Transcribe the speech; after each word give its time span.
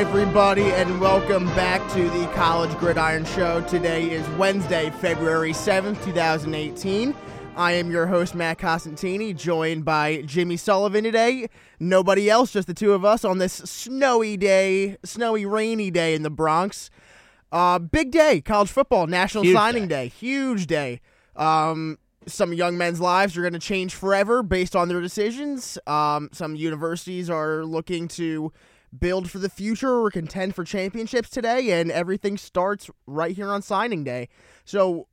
everybody, 0.00 0.72
and 0.72 0.98
welcome 0.98 1.44
back 1.48 1.86
to 1.92 2.08
the 2.08 2.26
College 2.28 2.74
Gridiron 2.78 3.22
Show. 3.26 3.60
Today 3.68 4.10
is 4.10 4.26
Wednesday, 4.30 4.88
February 4.88 5.52
7th, 5.52 6.02
2018. 6.02 7.14
I 7.54 7.72
am 7.72 7.90
your 7.90 8.06
host, 8.06 8.34
Matt 8.34 8.56
Costantini, 8.56 9.36
joined 9.36 9.84
by 9.84 10.22
Jimmy 10.22 10.56
Sullivan 10.56 11.04
today. 11.04 11.50
Nobody 11.78 12.30
else, 12.30 12.50
just 12.50 12.66
the 12.66 12.72
two 12.72 12.94
of 12.94 13.04
us 13.04 13.26
on 13.26 13.36
this 13.36 13.52
snowy 13.52 14.38
day, 14.38 14.96
snowy, 15.04 15.44
rainy 15.44 15.90
day 15.90 16.14
in 16.14 16.22
the 16.22 16.30
Bronx. 16.30 16.88
Uh, 17.52 17.78
big 17.78 18.10
day, 18.10 18.40
college 18.40 18.70
football, 18.70 19.06
National 19.06 19.44
Huge 19.44 19.54
Signing 19.54 19.86
day. 19.86 20.04
day. 20.04 20.08
Huge 20.08 20.66
day. 20.66 21.02
Um, 21.36 21.98
some 22.26 22.54
young 22.54 22.78
men's 22.78 23.02
lives 23.02 23.36
are 23.36 23.42
going 23.42 23.52
to 23.52 23.58
change 23.58 23.94
forever 23.94 24.42
based 24.42 24.74
on 24.74 24.88
their 24.88 25.02
decisions. 25.02 25.76
Um, 25.86 26.30
some 26.32 26.56
universities 26.56 27.28
are 27.28 27.66
looking 27.66 28.08
to 28.08 28.50
build 28.98 29.30
for 29.30 29.38
the 29.38 29.48
future 29.48 30.00
or 30.00 30.10
contend 30.10 30.54
for 30.54 30.64
championships 30.64 31.30
today, 31.30 31.80
and 31.80 31.90
everything 31.90 32.36
starts 32.36 32.90
right 33.06 33.34
here 33.34 33.48
on 33.48 33.62
signing 33.62 34.04
day. 34.04 34.28
So 34.64 35.06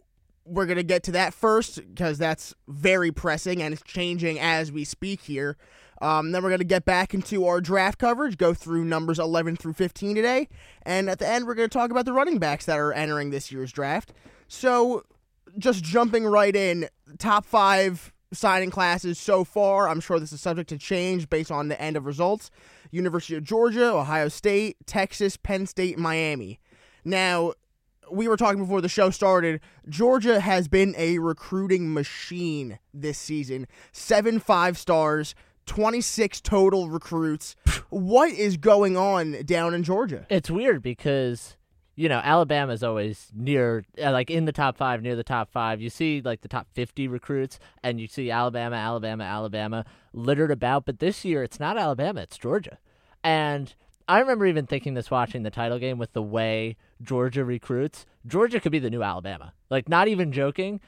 we're 0.45 0.65
going 0.65 0.77
to 0.77 0.83
get 0.83 1.03
to 1.03 1.11
that 1.11 1.33
first 1.33 1.75
because 1.75 2.17
that's 2.17 2.53
very 2.67 3.11
pressing 3.11 3.61
and 3.61 3.73
it's 3.73 3.83
changing 3.83 4.39
as 4.39 4.71
we 4.71 4.83
speak 4.83 5.21
here. 5.21 5.57
Um, 6.01 6.31
then 6.31 6.43
we're 6.43 6.49
going 6.49 6.59
to 6.59 6.65
get 6.65 6.85
back 6.85 7.13
into 7.13 7.45
our 7.45 7.59
draft 7.59 7.99
coverage, 7.99 8.37
go 8.37 8.53
through 8.53 8.85
numbers 8.85 9.19
11 9.19 9.57
through 9.57 9.73
15 9.73 10.15
today, 10.15 10.47
and 10.83 11.09
at 11.09 11.19
the 11.19 11.27
end, 11.27 11.47
we're 11.47 11.55
going 11.55 11.69
to 11.69 11.77
talk 11.77 11.89
about 11.89 12.05
the 12.05 12.13
running 12.13 12.37
backs 12.37 12.65
that 12.65 12.77
are 12.77 12.93
entering 12.93 13.31
this 13.31 13.51
year's 13.51 13.71
draft. 13.71 14.13
So, 14.47 15.03
just 15.57 15.83
jumping 15.83 16.23
right 16.23 16.55
in, 16.55 16.87
top 17.17 17.45
five 17.45 18.13
signing 18.33 18.69
classes 18.69 19.17
so 19.19 19.43
far. 19.43 19.89
I'm 19.89 19.99
sure 19.99 20.19
this 20.19 20.33
is 20.33 20.41
subject 20.41 20.69
to 20.69 20.77
change 20.77 21.29
based 21.29 21.51
on 21.51 21.67
the 21.67 21.79
end 21.81 21.95
of 21.95 22.05
results. 22.05 22.49
University 22.91 23.35
of 23.35 23.43
Georgia, 23.43 23.93
Ohio 23.93 24.27
State, 24.27 24.77
Texas, 24.85 25.37
Penn 25.37 25.65
State, 25.65 25.97
Miami. 25.97 26.59
Now, 27.03 27.53
we 28.11 28.27
were 28.27 28.37
talking 28.37 28.61
before 28.61 28.81
the 28.81 28.89
show 28.89 29.09
started. 29.09 29.59
Georgia 29.89 30.39
has 30.39 30.67
been 30.67 30.95
a 30.97 31.19
recruiting 31.19 31.93
machine 31.93 32.79
this 32.93 33.17
season. 33.17 33.67
Seven 33.91 34.39
five 34.39 34.77
stars, 34.77 35.35
26 35.65 36.41
total 36.41 36.89
recruits. 36.89 37.55
What 37.89 38.31
is 38.31 38.57
going 38.57 38.97
on 38.97 39.43
down 39.45 39.73
in 39.73 39.83
Georgia? 39.83 40.25
It's 40.29 40.49
weird 40.49 40.81
because 40.81 41.57
you 41.97 42.07
know 42.07 42.21
Alabama's 42.23 42.83
always 42.83 43.31
near, 43.35 43.83
uh, 44.01 44.11
like 44.11 44.29
in 44.29 44.45
the 44.45 44.53
top 44.53 44.77
five, 44.77 45.01
near 45.01 45.15
the 45.15 45.23
top 45.23 45.51
five. 45.51 45.81
You 45.81 45.89
see 45.89 46.21
like 46.23 46.41
the 46.41 46.47
top 46.47 46.67
fifty 46.73 47.07
recruits, 47.07 47.59
and 47.83 47.99
you 47.99 48.07
see 48.07 48.31
Alabama, 48.31 48.75
Alabama, 48.77 49.23
Alabama 49.25 49.83
littered 50.13 50.51
about. 50.51 50.85
But 50.85 50.99
this 50.99 51.25
year, 51.25 51.43
it's 51.43 51.59
not 51.59 51.77
Alabama; 51.77 52.21
it's 52.21 52.37
Georgia. 52.37 52.77
And 53.23 53.73
I 54.07 54.19
remember 54.19 54.45
even 54.45 54.67
thinking 54.67 54.93
this 54.93 55.11
watching 55.11 55.41
the 55.41 55.49
title 55.49 55.79
game 55.79 55.97
with 55.97 56.13
the 56.13 56.21
way 56.21 56.77
Georgia 57.01 57.43
recruits. 57.43 58.05
Georgia 58.25 58.59
could 58.59 58.71
be 58.71 58.79
the 58.79 58.91
new 58.91 59.03
Alabama. 59.03 59.53
Like, 59.69 59.89
not 59.89 60.07
even 60.07 60.31
joking. 60.31 60.79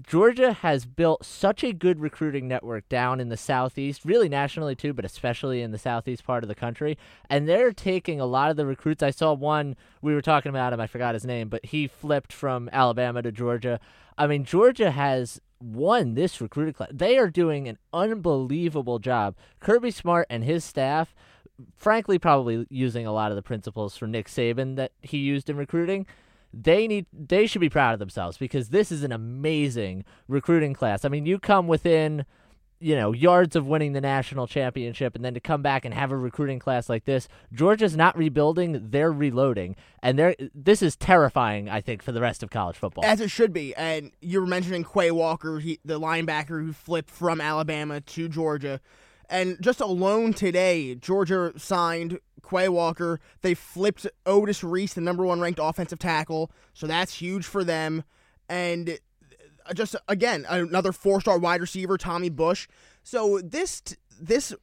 Georgia 0.00 0.54
has 0.54 0.86
built 0.86 1.24
such 1.24 1.62
a 1.62 1.72
good 1.72 2.00
recruiting 2.00 2.48
network 2.48 2.88
down 2.88 3.20
in 3.20 3.28
the 3.28 3.36
southeast, 3.36 4.06
really 4.06 4.28
nationally 4.28 4.74
too, 4.74 4.94
but 4.94 5.04
especially 5.04 5.60
in 5.60 5.70
the 5.70 5.78
southeast 5.78 6.24
part 6.24 6.42
of 6.42 6.48
the 6.48 6.54
country. 6.54 6.96
And 7.28 7.46
they're 7.46 7.72
taking 7.72 8.18
a 8.18 8.24
lot 8.24 8.50
of 8.50 8.56
the 8.56 8.64
recruits. 8.64 9.02
I 9.02 9.10
saw 9.10 9.34
one 9.34 9.76
we 10.00 10.14
were 10.14 10.22
talking 10.22 10.48
about 10.48 10.72
him, 10.72 10.80
I 10.80 10.86
forgot 10.86 11.14
his 11.14 11.26
name, 11.26 11.50
but 11.50 11.66
he 11.66 11.86
flipped 11.86 12.32
from 12.32 12.70
Alabama 12.72 13.20
to 13.20 13.30
Georgia. 13.30 13.80
I 14.16 14.26
mean, 14.26 14.44
Georgia 14.44 14.92
has 14.92 15.40
won 15.60 16.14
this 16.14 16.40
recruiting 16.40 16.74
class. 16.74 16.90
They 16.92 17.18
are 17.18 17.28
doing 17.28 17.68
an 17.68 17.78
unbelievable 17.92 18.98
job. 18.98 19.36
Kirby 19.60 19.90
Smart 19.90 20.26
and 20.30 20.42
his 20.42 20.64
staff, 20.64 21.14
frankly, 21.76 22.18
probably 22.18 22.66
using 22.70 23.06
a 23.06 23.12
lot 23.12 23.30
of 23.30 23.36
the 23.36 23.42
principles 23.42 23.96
from 23.96 24.10
Nick 24.10 24.28
Saban 24.28 24.76
that 24.76 24.92
he 25.02 25.18
used 25.18 25.50
in 25.50 25.56
recruiting 25.56 26.06
they 26.52 26.86
need 26.86 27.06
they 27.12 27.46
should 27.46 27.60
be 27.60 27.70
proud 27.70 27.92
of 27.92 27.98
themselves 27.98 28.36
because 28.36 28.68
this 28.68 28.92
is 28.92 29.02
an 29.02 29.12
amazing 29.12 30.04
recruiting 30.28 30.74
class. 30.74 31.04
I 31.04 31.08
mean, 31.08 31.26
you 31.26 31.38
come 31.38 31.66
within 31.66 32.24
you 32.82 32.96
know 32.96 33.12
yards 33.12 33.54
of 33.54 33.66
winning 33.66 33.92
the 33.92 34.00
national 34.00 34.46
championship 34.46 35.14
and 35.14 35.24
then 35.24 35.34
to 35.34 35.40
come 35.40 35.62
back 35.62 35.84
and 35.84 35.94
have 35.94 36.10
a 36.10 36.16
recruiting 36.16 36.58
class 36.58 36.88
like 36.88 37.04
this 37.04 37.28
georgia's 37.54 37.96
not 37.96 38.16
rebuilding 38.18 38.90
they're 38.90 39.12
reloading 39.12 39.76
and 40.02 40.18
they're 40.18 40.34
this 40.52 40.82
is 40.82 40.96
terrifying 40.96 41.68
i 41.68 41.80
think 41.80 42.02
for 42.02 42.10
the 42.10 42.20
rest 42.20 42.42
of 42.42 42.50
college 42.50 42.76
football 42.76 43.04
As 43.04 43.20
it 43.20 43.30
should 43.30 43.52
be. 43.52 43.74
And 43.76 44.10
you 44.20 44.40
were 44.40 44.46
mentioning 44.46 44.84
Quay 44.84 45.12
Walker, 45.12 45.60
he, 45.60 45.78
the 45.84 46.00
linebacker 46.00 46.64
who 46.64 46.72
flipped 46.72 47.10
from 47.10 47.40
Alabama 47.40 48.00
to 48.00 48.28
Georgia. 48.28 48.80
And 49.28 49.56
just 49.62 49.80
alone 49.80 50.34
today, 50.34 50.94
Georgia 50.94 51.52
signed 51.56 52.18
Quay 52.48 52.68
Walker. 52.68 53.20
They 53.40 53.54
flipped 53.54 54.06
Otis 54.26 54.62
Reese, 54.62 54.94
the 54.94 55.00
number 55.00 55.24
one 55.24 55.40
ranked 55.40 55.60
offensive 55.62 55.98
tackle. 55.98 56.50
So 56.74 56.86
that's 56.86 57.14
huge 57.14 57.44
for 57.44 57.64
them. 57.64 58.04
And 58.48 58.98
uh, 59.66 59.74
just 59.74 59.96
again, 60.08 60.46
another 60.48 60.92
four 60.92 61.20
star 61.20 61.38
wide 61.38 61.60
receiver, 61.60 61.96
Tommy 61.98 62.30
Bush. 62.30 62.68
So 63.02 63.40
this 63.42 63.82
this 64.20 64.54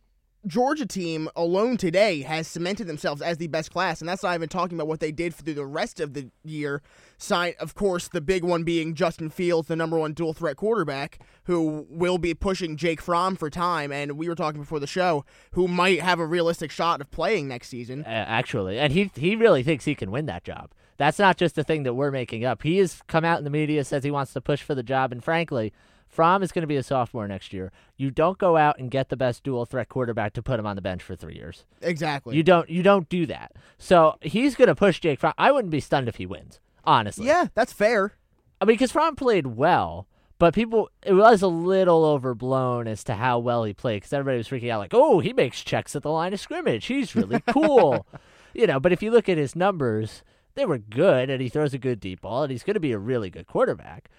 Georgia 0.48 0.86
team 0.86 1.30
alone 1.36 1.78
today 1.78 2.22
has 2.22 2.48
cemented 2.48 2.88
themselves 2.88 3.22
as 3.22 3.38
the 3.38 3.48
best 3.48 3.72
class, 3.72 4.00
and 4.00 4.08
that's 4.08 4.24
not 4.24 4.36
even 4.36 4.50
talking 4.50 4.78
about 4.78 4.88
what 4.88 5.02
they 5.02 5.12
did 5.12 5.36
through 5.36 5.54
the 5.54 5.66
rest 5.66 6.00
of 6.00 6.14
the 6.14 6.30
year. 6.44 6.82
Sign, 7.18 7.54
of 7.60 7.76
course, 7.76 8.08
the 8.08 8.22
big 8.22 8.44
one 8.44 8.64
being 8.64 8.96
Justin 8.96 9.30
Fields, 9.30 9.68
the 9.68 9.76
number 9.76 10.00
one 10.00 10.14
dual 10.14 10.34
threat 10.34 10.56
quarterback, 10.56 11.20
who 11.44 11.86
will 11.90 12.18
be 12.18 12.34
pushing 12.34 12.78
Jake 12.78 13.02
Fromm 13.02 13.36
for 13.36 13.50
time. 13.50 13.92
And 13.92 14.18
we 14.18 14.30
were 14.30 14.36
talking 14.36 14.62
before 14.62 14.80
the 14.80 14.88
show, 14.88 15.26
who 15.52 15.68
might 15.68 16.00
have 16.00 16.20
a 16.20 16.26
realistic 16.26 16.72
shot 16.72 17.02
of 17.02 17.12
playing 17.12 17.48
next 17.50 17.68
season. 17.68 18.06
Uh, 18.06 18.26
actually 18.30 18.80
and 18.80 18.94
he 18.94 19.12
he 19.16 19.36
really 19.36 19.64
thinks 19.64 19.86
he 19.86 19.96
can 19.96 20.12
win 20.12 20.26
that 20.28 20.44
job 20.44 20.72
that's 20.98 21.20
not 21.20 21.38
just 21.38 21.58
a 21.58 21.64
thing 21.64 21.84
that 21.84 21.94
we're 21.94 22.12
making 22.12 22.46
up 22.46 22.64
he 22.64 22.78
has 22.78 23.02
come 23.08 23.26
out 23.26 23.38
in 23.38 23.44
the 23.44 23.50
media 23.50 23.84
says 23.84 24.04
he 24.04 24.12
wants 24.12 24.34
to 24.34 24.42
push 24.42 24.62
for 24.62 24.76
the 24.76 24.84
job 24.84 25.12
and 25.12 25.24
frankly 25.24 25.74
Fromm 26.10 26.42
is 26.42 26.52
going 26.52 26.64
to 26.64 26.68
be 26.68 26.76
a 26.76 26.84
sophomore 26.84 27.28
next 27.28 27.54
year. 27.54 27.72
You 27.96 28.10
don't 28.10 28.38
go 28.40 28.58
out 28.58 28.80
and 28.80 28.90
get 28.90 29.10
the 29.10 29.16
best 29.16 29.44
dual 29.44 29.66
threat 29.66 29.90
quarterback 29.90 30.34
to 30.34 30.42
put 30.42 30.60
him 30.60 30.66
on 30.66 30.76
the 30.76 30.82
bench 30.82 31.04
for 31.04 31.16
three 31.16 31.36
years. 31.36 31.66
Exactly. 31.82 32.36
You 32.36 32.44
don't 32.44 32.68
you 32.70 32.82
don't 32.84 33.08
do 33.08 33.26
that. 33.28 33.54
So 33.78 34.18
he's 34.22 34.56
going 34.56 34.68
to 34.70 34.76
push 34.76 35.00
Jake 35.00 35.20
Fromm. 35.20 35.34
I 35.38 35.52
wouldn't 35.52 35.72
be 35.72 35.80
stunned 35.80 36.10
if 36.10 36.16
he 36.16 36.26
wins, 36.26 36.60
honestly. 36.84 37.28
yeah, 37.28 37.48
that's 37.54 37.72
fair. 37.72 38.14
I 38.60 38.66
mean, 38.66 38.74
because 38.74 38.92
Fromm 38.92 39.16
played 39.16 39.48
well, 39.48 40.08
but 40.40 40.56
people 40.56 40.90
it 41.06 41.14
was 41.14 41.42
a 41.44 41.48
little 41.48 42.04
overblown 42.04 42.88
as 42.88 43.04
to 43.06 43.14
how 43.14 43.38
well 43.40 43.64
he 43.64 43.74
played 43.74 43.98
because 43.98 44.12
everybody 44.12 44.38
was 44.38 44.50
freaking 44.50 44.72
out 44.72 44.80
like, 44.80 44.94
oh, 44.94 45.20
he 45.20 45.32
makes 45.32 45.64
checks 45.64 45.96
at 45.96 46.02
the 46.02 46.12
line 46.12 46.34
of 46.34 46.40
scrimmage. 46.40 46.88
He's 46.88 47.16
really 47.16 47.40
cool, 47.48 48.08
you 48.54 48.66
know. 48.66 48.80
But 48.80 48.92
if 48.92 49.04
you 49.04 49.12
look 49.12 49.30
at 49.30 49.38
his 49.38 49.56
numbers, 49.56 50.24
they 50.56 50.66
were 50.66 50.80
good, 50.80 51.30
and 51.30 51.40
he 51.40 51.50
throws 51.50 51.76
a 51.76 51.78
good 51.78 52.00
deep 52.00 52.22
ball, 52.22 52.44
and 52.44 52.52
he's 52.52 52.64
going 52.64 52.74
to 52.74 52.80
be 52.80 52.94
a 52.94 52.98
really 52.98 53.30
good 53.30 53.46
quarterback. 53.46 54.10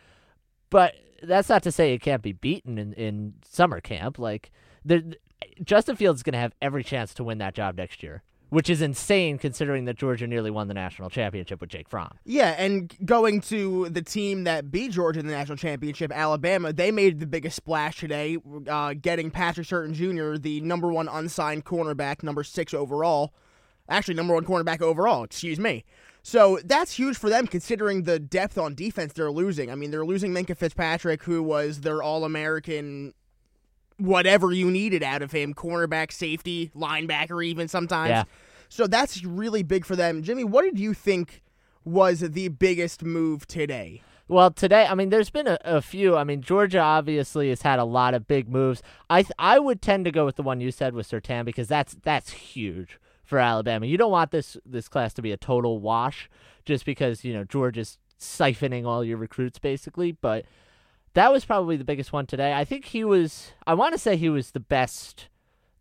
But 0.71 0.95
that's 1.23 1.49
not 1.49 1.63
to 1.65 1.73
say 1.73 1.93
it 1.93 2.03
can't 2.03 2.23
be 2.23 2.33
beaten 2.33 2.79
in, 2.79 2.93
in 2.95 3.35
summer 3.49 3.81
camp. 3.81 4.19
Like, 4.19 4.51
Justin 5.63 5.97
Fields 5.97 6.21
is 6.21 6.23
going 6.23 6.33
to 6.33 6.39
have 6.39 6.53
every 6.61 6.85
chance 6.85 7.15
to 7.15 7.25
win 7.25 7.39
that 7.39 7.55
job 7.55 7.77
next 7.77 8.03
year, 8.03 8.23
which 8.49 8.69
is 8.71 8.83
insane 8.83 9.39
considering 9.39 9.85
that 9.85 9.97
Georgia 9.97 10.27
nearly 10.27 10.51
won 10.51 10.69
the 10.69 10.75
national 10.75 11.11
championship 11.11 11.61
with 11.61 11.71
Jake 11.71 11.89
Fromm. 11.89 12.19
Yeah, 12.25 12.55
and 12.59 12.95
going 13.05 13.41
to 13.43 13.89
the 13.89 14.03
team 14.03 14.45
that 14.45 14.71
beat 14.71 14.93
Georgia 14.93 15.21
in 15.21 15.27
the 15.27 15.33
national 15.33 15.57
championship, 15.57 16.13
Alabama, 16.13 16.73
they 16.73 16.91
made 16.91 17.21
the 17.21 17.27
biggest 17.27 17.57
splash 17.57 17.99
today, 17.99 18.39
uh, 18.69 18.95
getting 19.01 19.31
Patrick 19.31 19.67
Surtain 19.67 19.93
Jr., 19.93 20.41
the 20.41 20.61
number 20.61 20.91
one 20.93 21.09
unsigned 21.09 21.65
cornerback, 21.65 22.23
number 22.23 22.45
six 22.45 22.75
overall. 22.75 23.33
Actually, 23.89 24.15
number 24.15 24.35
one 24.35 24.45
cornerback 24.45 24.81
overall, 24.81 25.25
excuse 25.25 25.59
me. 25.59 25.85
So 26.31 26.61
that's 26.65 26.93
huge 26.93 27.17
for 27.17 27.29
them 27.29 27.49
considering 27.49 28.05
the 28.05 28.21
depth 28.21 28.57
on 28.57 28.77
defense 28.77 29.15
they're 29.15 29.33
losing. 29.33 29.69
I 29.69 29.75
mean, 29.75 29.91
they're 29.91 30.05
losing 30.05 30.33
Minkah 30.33 30.57
Fitzpatrick, 30.57 31.25
who 31.25 31.43
was 31.43 31.81
their 31.81 32.05
All 32.05 32.25
American, 32.25 33.15
whatever 33.97 34.53
you 34.53 34.71
needed 34.71 35.03
out 35.03 35.23
of 35.23 35.33
him 35.33 35.55
cornerback, 35.55 36.13
safety, 36.13 36.71
linebacker, 36.73 37.45
even 37.45 37.67
sometimes. 37.67 38.11
Yeah. 38.11 38.25
So 38.69 38.87
that's 38.87 39.25
really 39.25 39.65
big 39.65 39.85
for 39.85 39.97
them. 39.97 40.23
Jimmy, 40.23 40.45
what 40.45 40.63
did 40.63 40.79
you 40.79 40.95
think 40.95 41.43
was 41.85 42.21
the 42.21 42.47
biggest 42.47 43.03
move 43.03 43.49
today? 43.49 44.01
Well, 44.29 44.53
today, 44.53 44.87
I 44.89 44.95
mean, 44.95 45.09
there's 45.09 45.31
been 45.31 45.49
a, 45.49 45.59
a 45.65 45.83
few. 45.83 46.17
I 46.17 46.23
mean, 46.23 46.43
Georgia 46.43 46.79
obviously 46.79 47.49
has 47.49 47.63
had 47.63 47.81
a 47.81 47.85
lot 47.85 48.15
of 48.15 48.29
big 48.29 48.49
moves. 48.49 48.85
I 49.11 49.23
th- 49.23 49.33
I 49.41 49.59
would 49.59 49.83
tend 49.83 50.05
to 50.05 50.13
go 50.13 50.27
with 50.27 50.37
the 50.37 50.45
one 50.45 50.61
you 50.61 50.71
said 50.71 50.95
with 50.95 51.11
Surtain 51.11 51.45
because 51.45 51.67
that's 51.67 51.97
that's 52.05 52.31
huge 52.31 53.01
for 53.31 53.39
Alabama. 53.39 53.87
You 53.87 53.97
don't 53.97 54.11
want 54.11 54.33
this 54.33 54.59
this 54.67 54.89
class 54.89 55.15
to 55.15 55.23
be 55.23 55.33
a 55.33 55.39
total 55.39 55.79
wash 55.79 56.29
just 56.67 56.85
because, 56.85 57.25
you 57.25 57.33
know, 57.33 57.45
Georgia's 57.45 57.97
siphoning 58.21 58.85
all 58.85 59.03
your 59.03 59.17
recruits 59.17 59.59
basically, 59.59 60.13
but 60.13 60.45
that 61.15 61.33
was 61.33 61.47
probably 61.47 61.77
the 61.77 61.85
biggest 61.85 62.13
one 62.13 62.27
today. 62.27 62.53
I 62.53 62.65
think 62.65 62.87
he 62.87 63.05
was 63.05 63.53
I 63.67 63.73
want 63.73 63.95
to 63.95 63.99
say 63.99 64.17
he 64.17 64.29
was 64.29 64.51
the 64.51 64.61
best 64.61 65.29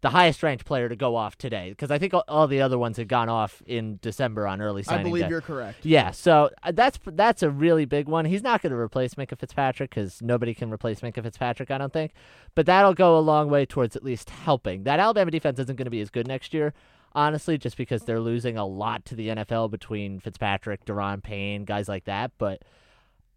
the 0.01 0.12
highest 0.12 0.42
ranked 0.44 0.63
player 0.63 0.88
to 0.88 0.96
go 0.96 1.16
off 1.18 1.38
today 1.38 1.72
because 1.72 1.92
I 1.92 1.98
think 1.98 2.13
all, 2.28 2.48
the 2.48 2.62
other 2.62 2.78
ones 2.78 2.96
had 2.96 3.10
gone 3.10 3.28
off 3.28 3.62
in 3.66 4.00
December 4.01 4.48
on 4.48 4.62
early 4.62 4.81
signing 4.81 5.01
I 5.01 5.04
believe 5.04 5.24
day. 5.24 5.30
you're 5.30 5.42
correct. 5.42 5.86
Yeah, 5.86 6.12
so 6.12 6.50
uh, 6.63 6.72
that's 6.72 6.98
that's 7.06 7.44
a 7.44 7.50
really 7.50 7.84
big 7.84 8.07
one. 8.07 8.24
He's 8.24 8.44
not 8.44 8.62
going 8.62 8.72
to 8.72 8.78
replace 8.78 9.16
Minkah 9.16 9.38
Fitzpatrick 9.38 9.90
because 9.90 10.22
nobody 10.22 10.54
can 10.54 10.72
replace 10.72 11.01
Minkah 11.01 11.24
Fitzpatrick, 11.24 11.69
I 11.69 11.78
don't 11.78 11.92
think. 11.92 12.13
But 12.56 12.66
that'll 12.66 12.94
go 12.94 13.18
a 13.18 13.19
long 13.19 13.50
way 13.50 13.66
towards 13.66 13.98
at 13.98 14.04
least 14.04 14.30
helping. 14.30 14.84
That 14.84 15.00
Alabama 15.00 15.31
defense 15.31 15.60
isn't 15.60 15.75
going 15.75 15.86
to 15.86 15.92
be 15.92 16.01
as 16.01 16.10
good 16.10 16.28
next 16.28 16.54
year. 16.54 16.74
Honestly, 17.14 17.58
just 17.58 17.78
because 17.78 18.04
they're 18.04 18.20
losing 18.20 18.58
a 18.58 18.66
lot 18.66 19.06
to 19.06 19.16
the 19.16 19.30
NFL 19.30 19.72
between 19.72 20.20
Fitzpatrick, 20.20 20.86
Da'Ron 20.86 21.24
Payne, 21.24 21.66
guys 21.66 21.90
like 21.90 22.06
that. 22.06 22.32
But 22.38 22.64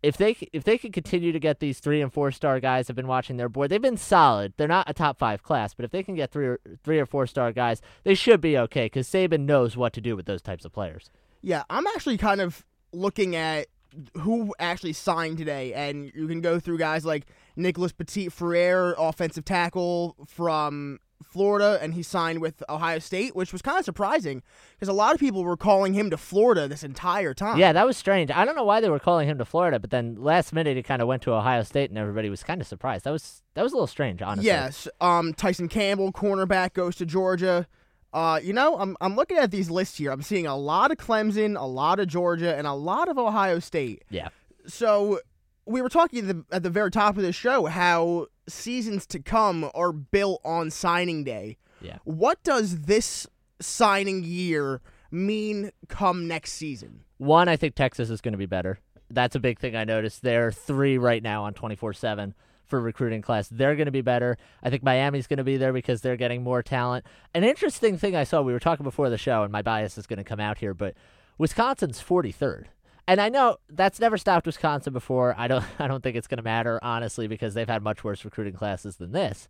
if 0.03 0.17
they 0.17 0.37
if 0.53 0.65
they 0.65 0.77
can 0.77 0.93
continue 0.93 1.33
to 1.33 1.39
get 1.39 1.61
these 1.61 1.79
three 1.79 2.03
and 2.03 2.13
four 2.13 2.33
star 2.33 2.61
guys, 2.61 2.91
I've 2.91 2.97
been 2.97 3.07
watching 3.07 3.37
their 3.37 3.49
board. 3.49 3.71
They've 3.71 3.81
been 3.81 3.97
solid. 3.97 4.53
They're 4.57 4.69
not 4.69 4.91
a 4.91 4.95
top 4.95 5.19
five 5.19 5.43
class, 5.43 5.75
but 5.75 5.85
if 5.85 5.91
they 5.91 6.03
can 6.03 6.15
get 6.15 6.31
three 6.31 6.47
or 6.47 6.61
three 6.83 6.99
or 6.99 7.07
four 7.07 7.27
star 7.27 7.53
guys, 7.53 7.81
they 8.05 8.15
should 8.15 8.41
be 8.41 8.59
okay 8.59 8.87
because 8.87 9.09
Saban 9.09 9.41
knows 9.41 9.77
what 9.77 9.93
to 9.95 10.01
do 10.01 10.17
with 10.17 10.27
those 10.27 10.43
types 10.43 10.65
of 10.65 10.73
players. 10.73 11.11
Yeah, 11.41 11.63
I'm 11.71 11.87
actually 11.87 12.19
kind 12.19 12.41
of 12.41 12.65
looking 12.93 13.37
at 13.37 13.69
who 14.19 14.55
actually 14.59 14.93
signed 14.93 15.39
today, 15.39 15.73
and 15.75 16.11
you 16.15 16.27
can 16.27 16.41
go 16.41 16.59
through 16.59 16.79
guys 16.79 17.05
like 17.05 17.27
Nicholas 17.57 17.93
Petit 17.93 18.29
Frere, 18.29 18.95
offensive 18.99 19.45
tackle 19.45 20.17
from 20.27 20.99
Florida, 21.23 21.79
and 21.81 21.95
he 21.95 22.03
signed 22.03 22.41
with 22.41 22.63
Ohio 22.69 22.99
State, 22.99 23.35
which 23.35 23.53
was 23.53 23.63
kind 23.63 23.79
of 23.79 23.85
surprising 23.85 24.43
because 24.75 24.89
a 24.89 24.93
lot 24.93 25.15
of 25.15 25.21
people 25.21 25.45
were 25.45 25.57
calling 25.57 25.95
him 25.95 26.11
to 26.11 26.17
Florida 26.17 26.69
this 26.69 26.83
entire 26.83 27.35
time. 27.35 27.59
Yeah, 27.59 27.73
that 27.73 27.87
was 27.87 27.97
strange. 27.97 28.31
I 28.31 28.45
don't 28.45 28.57
know 28.57 28.65
why 28.65 28.81
they 28.81 28.91
were 28.91 28.99
calling 28.99 29.29
him 29.29 29.39
to 29.39 29.45
Florida, 29.45 29.79
but 29.79 29.91
then 29.91 30.17
last 30.17 30.53
minute 30.53 30.77
he 30.77 30.83
kind 30.83 31.03
of 31.03 31.09
went 31.09 31.23
to 31.23 31.33
Ohio 31.33 31.63
State, 31.63 31.91
and 31.91 31.99
everybody 31.99 32.31
was 32.31 32.43
kind 32.43 32.61
of 32.61 32.67
surprised. 32.67 33.05
That 33.05 33.13
was 33.13 33.43
that 33.55 33.63
was 33.63 33.73
a 33.73 33.77
little 33.77 33.87
strange, 33.87 34.23
honestly. 34.23 34.47
Yes. 34.47 34.89
Um, 35.01 35.35
Tyson 35.35 35.69
Campbell, 35.69 36.13
cornerback, 36.13 36.73
goes 36.75 36.97
to 36.97 37.07
Georgia. 37.07 37.67
Uh, 38.13 38.39
you 38.43 38.53
know, 38.53 38.77
I'm 38.79 38.97
I'm 39.01 39.17
looking 39.17 39.39
at 39.39 39.51
these 39.51 39.71
lists 39.71 39.97
here. 39.99 40.11
I'm 40.11 40.23
seeing 40.23 40.47
a 40.47 40.57
lot 40.57 40.91
of 40.91 40.99
Clemson, 40.99 41.59
a 41.59 41.67
lot 41.67 41.99
of 41.99 42.09
Georgia, 42.09 42.55
and 42.57 42.67
a 42.67 42.75
lot 42.75 43.09
of 43.09 43.19
Ohio 43.19 43.59
State. 43.59 44.03
Yeah. 44.11 44.29
So 44.67 45.21
we 45.67 45.81
were 45.81 45.89
talking 45.89 46.29
at 46.29 46.29
the, 46.29 46.45
at 46.55 46.63
the 46.63 46.71
very 46.71 46.91
top 46.91 47.17
of 47.17 47.23
the 47.23 47.33
show 47.33 47.67
how 47.67 48.27
seasons 48.49 49.07
to 49.07 49.19
come 49.19 49.71
are 49.75 49.93
built 49.93 50.41
on 50.45 50.71
signing 50.71 51.25
day. 51.25 51.59
Yeah. 51.81 51.99
What 52.05 52.43
does 52.43 52.83
this 52.83 53.27
signing 53.61 54.25
year 54.25 54.81
mean 55.11 55.71
come 55.89 56.27
next 56.29 56.53
season? 56.53 57.05
One, 57.19 57.49
I 57.49 57.57
think 57.57 57.75
Texas 57.75 58.11
is 58.11 58.21
going 58.21 58.33
to 58.33 58.39
be 58.39 58.47
better. 58.47 58.79
That's 59.11 59.37
a 59.37 59.41
big 59.41 59.59
thing 59.59 59.77
I 59.77 59.85
noticed. 59.85 60.23
They're 60.23 60.51
three 60.51 60.99
right 60.99 61.23
now 61.23 61.45
on 61.45 61.55
24 61.55 61.93
7 61.93 62.35
for 62.65 62.81
recruiting 62.81 63.21
class. 63.21 63.49
They're 63.49 63.77
going 63.77 63.87
to 63.87 63.93
be 63.93 64.01
better. 64.01 64.39
I 64.63 64.71
think 64.71 64.83
Miami's 64.83 65.27
going 65.27 65.37
to 65.37 65.45
be 65.45 65.59
there 65.59 65.73
because 65.73 66.01
they're 66.01 66.17
getting 66.17 66.43
more 66.43 66.63
talent. 66.63 67.05
An 67.35 67.45
interesting 67.45 67.99
thing 67.99 68.17
I 68.17 68.25
saw, 68.25 68.41
we 68.41 68.55
were 68.55 68.59
talking 68.59 68.85
before 68.85 69.11
the 69.11 69.19
show, 69.19 69.43
and 69.43 69.53
my 69.53 69.61
bias 69.61 69.99
is 69.99 70.07
going 70.07 70.17
to 70.17 70.25
come 70.25 70.41
out 70.41 70.59
here, 70.59 70.73
but 70.73 70.95
Wisconsin's 71.37 72.03
43rd. 72.03 72.67
And 73.13 73.21
I 73.21 73.29
know 73.29 73.59
that's 73.69 74.01
never 74.01 74.17
stopped 74.17 74.47
Wisconsin 74.47 74.95
before. 74.95 75.35
I 75.37 75.47
don't 75.47 75.63
I 75.79 75.87
don't 75.87 76.03
think 76.03 76.17
it's 76.17 76.27
going 76.27 76.39
to 76.39 76.43
matter 76.43 76.81
honestly 76.83 77.29
because 77.29 77.53
they've 77.53 77.69
had 77.69 77.83
much 77.83 78.03
worse 78.03 78.25
recruiting 78.25 78.55
classes 78.55 78.97
than 78.97 79.13
this. 79.13 79.49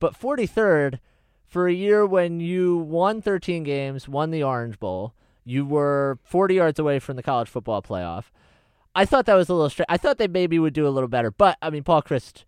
But 0.00 0.18
43rd 0.18 0.98
for 1.46 1.68
a 1.68 1.72
year 1.72 2.04
when 2.04 2.40
you 2.40 2.78
won 2.78 3.22
13 3.22 3.62
games, 3.62 4.08
won 4.08 4.32
the 4.32 4.42
Orange 4.42 4.80
Bowl, 4.80 5.14
you 5.44 5.64
were 5.64 6.18
40 6.24 6.54
yards 6.56 6.80
away 6.80 6.98
from 6.98 7.14
the 7.14 7.22
college 7.22 7.48
football 7.48 7.80
playoff. 7.80 8.24
I 8.92 9.04
thought 9.04 9.26
that 9.26 9.34
was 9.34 9.48
a 9.48 9.54
little 9.54 9.70
straight. 9.70 9.86
I 9.88 9.96
thought 9.96 10.18
they 10.18 10.26
maybe 10.26 10.58
would 10.58 10.72
do 10.72 10.88
a 10.88 10.90
little 10.90 11.08
better, 11.08 11.30
but 11.30 11.58
I 11.62 11.70
mean, 11.70 11.84
Paul 11.84 12.02
Chryst 12.02 12.42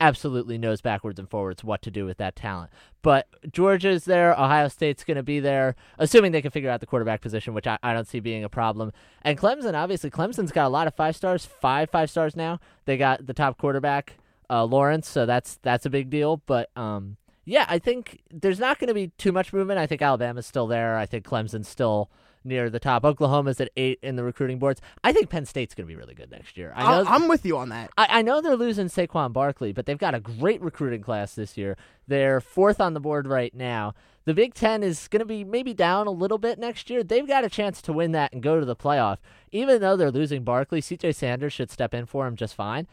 absolutely 0.00 0.58
knows 0.58 0.80
backwards 0.80 1.18
and 1.18 1.28
forwards 1.28 1.64
what 1.64 1.82
to 1.82 1.90
do 1.90 2.04
with 2.04 2.18
that 2.18 2.36
talent. 2.36 2.70
But 3.02 3.26
Georgia's 3.50 4.04
there, 4.04 4.32
Ohio 4.32 4.68
State's 4.68 5.04
going 5.04 5.16
to 5.16 5.22
be 5.22 5.40
there, 5.40 5.76
assuming 5.98 6.32
they 6.32 6.42
can 6.42 6.50
figure 6.50 6.70
out 6.70 6.80
the 6.80 6.86
quarterback 6.86 7.20
position, 7.20 7.54
which 7.54 7.66
I, 7.66 7.78
I 7.82 7.92
don't 7.92 8.06
see 8.06 8.20
being 8.20 8.44
a 8.44 8.48
problem. 8.48 8.92
And 9.22 9.38
Clemson, 9.38 9.74
obviously, 9.74 10.10
Clemson's 10.10 10.52
got 10.52 10.66
a 10.66 10.68
lot 10.68 10.86
of 10.86 10.94
five 10.94 11.16
stars, 11.16 11.44
five 11.44 11.90
five 11.90 12.10
stars 12.10 12.36
now. 12.36 12.60
They 12.84 12.96
got 12.96 13.26
the 13.26 13.34
top 13.34 13.58
quarterback, 13.58 14.14
uh, 14.50 14.64
Lawrence, 14.64 15.08
so 15.08 15.26
that's 15.26 15.56
that's 15.62 15.86
a 15.86 15.90
big 15.90 16.10
deal. 16.10 16.38
But 16.46 16.70
um, 16.76 17.16
yeah, 17.44 17.66
I 17.68 17.78
think 17.78 18.20
there's 18.30 18.60
not 18.60 18.78
going 18.78 18.88
to 18.88 18.94
be 18.94 19.08
too 19.18 19.32
much 19.32 19.52
movement. 19.52 19.78
I 19.78 19.86
think 19.86 20.02
Alabama's 20.02 20.46
still 20.46 20.66
there. 20.66 20.96
I 20.96 21.06
think 21.06 21.24
Clemson's 21.24 21.68
still 21.68 22.10
near 22.44 22.70
the 22.70 22.80
top. 22.80 23.04
Oklahoma's 23.04 23.60
at 23.60 23.70
eight 23.76 23.98
in 24.02 24.16
the 24.16 24.24
recruiting 24.24 24.58
boards. 24.58 24.80
I 25.04 25.12
think 25.12 25.30
Penn 25.30 25.46
State's 25.46 25.74
going 25.74 25.86
to 25.86 25.92
be 25.92 25.96
really 25.96 26.14
good 26.14 26.30
next 26.30 26.56
year. 26.56 26.72
I 26.74 27.02
know, 27.02 27.08
I'm 27.08 27.28
with 27.28 27.44
you 27.44 27.56
on 27.56 27.68
that. 27.70 27.90
I, 27.96 28.18
I 28.18 28.22
know 28.22 28.40
they're 28.40 28.56
losing 28.56 28.86
Saquon 28.86 29.32
Barkley, 29.32 29.72
but 29.72 29.86
they've 29.86 29.98
got 29.98 30.14
a 30.14 30.20
great 30.20 30.60
recruiting 30.60 31.02
class 31.02 31.34
this 31.34 31.56
year. 31.56 31.76
They're 32.06 32.40
fourth 32.40 32.80
on 32.80 32.94
the 32.94 33.00
board 33.00 33.26
right 33.26 33.54
now. 33.54 33.94
The 34.24 34.34
Big 34.34 34.52
Ten 34.52 34.82
is 34.82 35.08
going 35.08 35.20
to 35.20 35.26
be 35.26 35.42
maybe 35.42 35.72
down 35.72 36.06
a 36.06 36.10
little 36.10 36.36
bit 36.36 36.58
next 36.58 36.90
year. 36.90 37.02
They've 37.02 37.26
got 37.26 37.44
a 37.44 37.48
chance 37.48 37.80
to 37.82 37.92
win 37.92 38.12
that 38.12 38.32
and 38.32 38.42
go 38.42 38.60
to 38.60 38.66
the 38.66 38.76
playoff. 38.76 39.18
Even 39.52 39.80
though 39.80 39.96
they're 39.96 40.10
losing 40.10 40.44
Barkley, 40.44 40.82
CJ 40.82 41.14
Sanders 41.14 41.52
should 41.52 41.70
step 41.70 41.94
in 41.94 42.04
for 42.04 42.26
him 42.26 42.36
just 42.36 42.54
fine. 42.54 42.86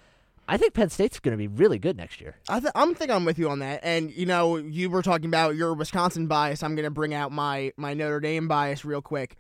I 0.48 0.58
think 0.58 0.74
Penn 0.74 0.90
State's 0.90 1.20
going 1.20 1.34
to 1.34 1.38
be 1.38 1.48
really 1.48 1.80
good 1.80 1.98
next 1.98 2.22
year. 2.22 2.36
I 2.48 2.60
th- 2.60 2.72
I'm 2.76 2.94
think 2.94 3.10
I'm 3.10 3.26
with 3.26 3.40
you 3.40 3.50
on 3.50 3.60
that. 3.60 3.80
And 3.84 4.12
you 4.12 4.26
know, 4.26 4.58
you 4.58 4.90
were 4.90 5.02
talking 5.02 5.26
about 5.26 5.56
your 5.56 5.74
Wisconsin 5.74 6.28
bias. 6.28 6.62
I'm 6.62 6.76
going 6.76 6.86
to 6.86 6.92
bring 6.92 7.14
out 7.14 7.32
my 7.32 7.72
my 7.78 7.94
Notre 7.94 8.20
Dame 8.20 8.48
bias 8.48 8.86
real 8.86 9.02
quick. 9.02 9.38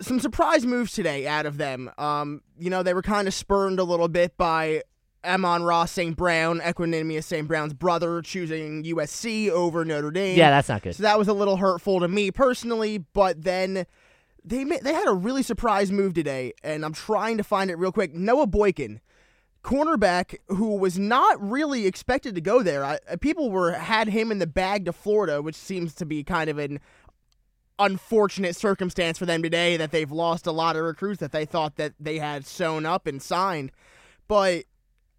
Some 0.00 0.20
surprise 0.20 0.64
moves 0.64 0.92
today 0.92 1.26
out 1.26 1.44
of 1.44 1.56
them. 1.56 1.90
Um, 1.98 2.42
you 2.56 2.70
know, 2.70 2.84
they 2.84 2.94
were 2.94 3.02
kind 3.02 3.26
of 3.26 3.34
spurned 3.34 3.80
a 3.80 3.84
little 3.84 4.06
bit 4.06 4.36
by 4.36 4.82
Amon-Ra 5.24 5.86
St. 5.86 6.16
Brown, 6.16 6.60
Equanimeous 6.60 7.24
St. 7.24 7.48
Brown's 7.48 7.74
brother, 7.74 8.22
choosing 8.22 8.84
USC 8.84 9.50
over 9.50 9.84
Notre 9.84 10.12
Dame. 10.12 10.38
Yeah, 10.38 10.50
that's 10.50 10.68
not 10.68 10.82
good. 10.82 10.94
So 10.94 11.02
that 11.02 11.18
was 11.18 11.26
a 11.26 11.32
little 11.32 11.56
hurtful 11.56 11.98
to 11.98 12.06
me 12.06 12.30
personally. 12.30 12.98
But 12.98 13.42
then 13.42 13.86
they 14.44 14.62
they 14.64 14.94
had 14.94 15.08
a 15.08 15.14
really 15.14 15.42
surprise 15.42 15.90
move 15.90 16.14
today, 16.14 16.52
and 16.62 16.84
I'm 16.84 16.92
trying 16.92 17.36
to 17.38 17.44
find 17.44 17.68
it 17.70 17.76
real 17.76 17.92
quick. 17.92 18.14
Noah 18.14 18.46
Boykin 18.46 19.00
cornerback 19.68 20.36
who 20.48 20.78
was 20.78 20.98
not 20.98 21.36
really 21.42 21.86
expected 21.86 22.34
to 22.34 22.40
go 22.40 22.62
there. 22.62 22.84
I, 22.84 22.98
people 23.20 23.50
were 23.50 23.72
had 23.72 24.08
him 24.08 24.32
in 24.32 24.38
the 24.38 24.46
bag 24.46 24.86
to 24.86 24.94
Florida, 24.94 25.42
which 25.42 25.56
seems 25.56 25.94
to 25.96 26.06
be 26.06 26.24
kind 26.24 26.48
of 26.48 26.56
an 26.56 26.80
unfortunate 27.78 28.56
circumstance 28.56 29.18
for 29.18 29.26
them 29.26 29.42
today 29.42 29.76
that 29.76 29.90
they've 29.90 30.10
lost 30.10 30.46
a 30.46 30.52
lot 30.52 30.74
of 30.74 30.84
recruits 30.84 31.20
that 31.20 31.32
they 31.32 31.44
thought 31.44 31.76
that 31.76 31.92
they 32.00 32.18
had 32.18 32.46
sewn 32.46 32.86
up 32.86 33.06
and 33.06 33.20
signed. 33.20 33.70
But 34.26 34.64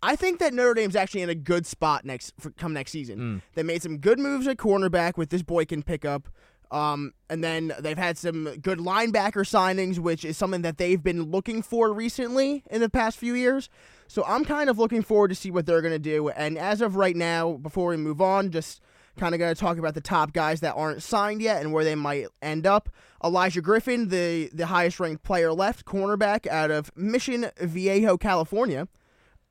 I 0.02 0.16
think 0.16 0.40
that 0.40 0.52
Notre 0.52 0.74
Dame's 0.74 0.96
actually 0.96 1.22
in 1.22 1.30
a 1.30 1.36
good 1.36 1.68
spot 1.68 2.04
next 2.04 2.34
for, 2.40 2.50
come 2.50 2.74
next 2.74 2.90
season. 2.92 3.20
Mm. 3.20 3.42
They 3.54 3.62
made 3.62 3.84
some 3.84 4.00
good 4.00 4.18
moves 4.18 4.48
at 4.48 4.58
cornerback 4.58 5.16
with 5.16 5.30
this 5.30 5.44
Boykin 5.44 5.84
pickup. 5.84 6.28
Um, 6.72 7.14
and 7.30 7.44
then 7.44 7.74
they've 7.80 7.98
had 7.98 8.18
some 8.18 8.56
good 8.62 8.78
linebacker 8.80 9.44
signings, 9.44 9.98
which 9.98 10.24
is 10.24 10.38
something 10.38 10.62
that 10.62 10.78
they've 10.78 11.02
been 11.02 11.32
looking 11.32 11.62
for 11.64 11.92
recently 11.92 12.64
in 12.70 12.82
the 12.82 12.90
past 12.90 13.18
few 13.18 13.34
years. 13.34 13.70
So 14.08 14.24
I'm 14.26 14.46
kind 14.46 14.70
of 14.70 14.78
looking 14.78 15.02
forward 15.02 15.30
to 15.30 15.36
see 15.36 15.52
what 15.52 15.66
they're 15.66 15.82
going 15.82 15.94
to 15.94 16.00
do. 16.00 16.30
And 16.30 16.58
as 16.58 16.82
of 16.82 16.96
right 16.96 17.16
now, 17.16 17.54
before 17.54 17.90
we 17.90 17.98
move 17.98 18.22
on, 18.22 18.52
just 18.52 18.82
kind 19.18 19.34
of 19.36 19.40
going 19.40 19.54
to 19.54 19.60
talk 19.60 19.78
about 19.78 19.94
the 19.96 20.02
top 20.02 20.32
guys 20.32 20.62
that 20.62 20.74
aren't 20.76 21.04
signed 21.04 21.42
yet 21.42 21.62
and 21.62 21.74
where 21.74 21.84
they 21.84 21.96
might 21.96 22.28
end 22.42 22.66
up. 22.66 22.90
Elijah 23.24 23.62
Griffin, 23.62 24.10
the, 24.10 24.50
the 24.54 24.68
highest 24.68 25.00
ranked 25.00 25.24
player 25.24 25.52
left, 25.52 25.86
cornerback 25.86 26.48
out 26.48 26.72
of 26.72 26.96
Mission 26.96 27.50
Viejo, 27.60 28.18
California. 28.18 28.88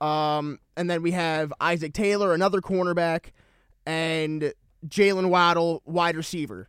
Um, 0.00 0.58
and 0.76 0.88
then 0.88 1.02
we 1.02 1.10
have 1.10 1.52
Isaac 1.60 1.92
Taylor, 1.92 2.32
another 2.32 2.60
cornerback, 2.60 3.32
and 3.84 4.54
Jaylen 4.86 5.28
Waddle, 5.28 5.82
wide 5.84 6.16
receiver. 6.16 6.68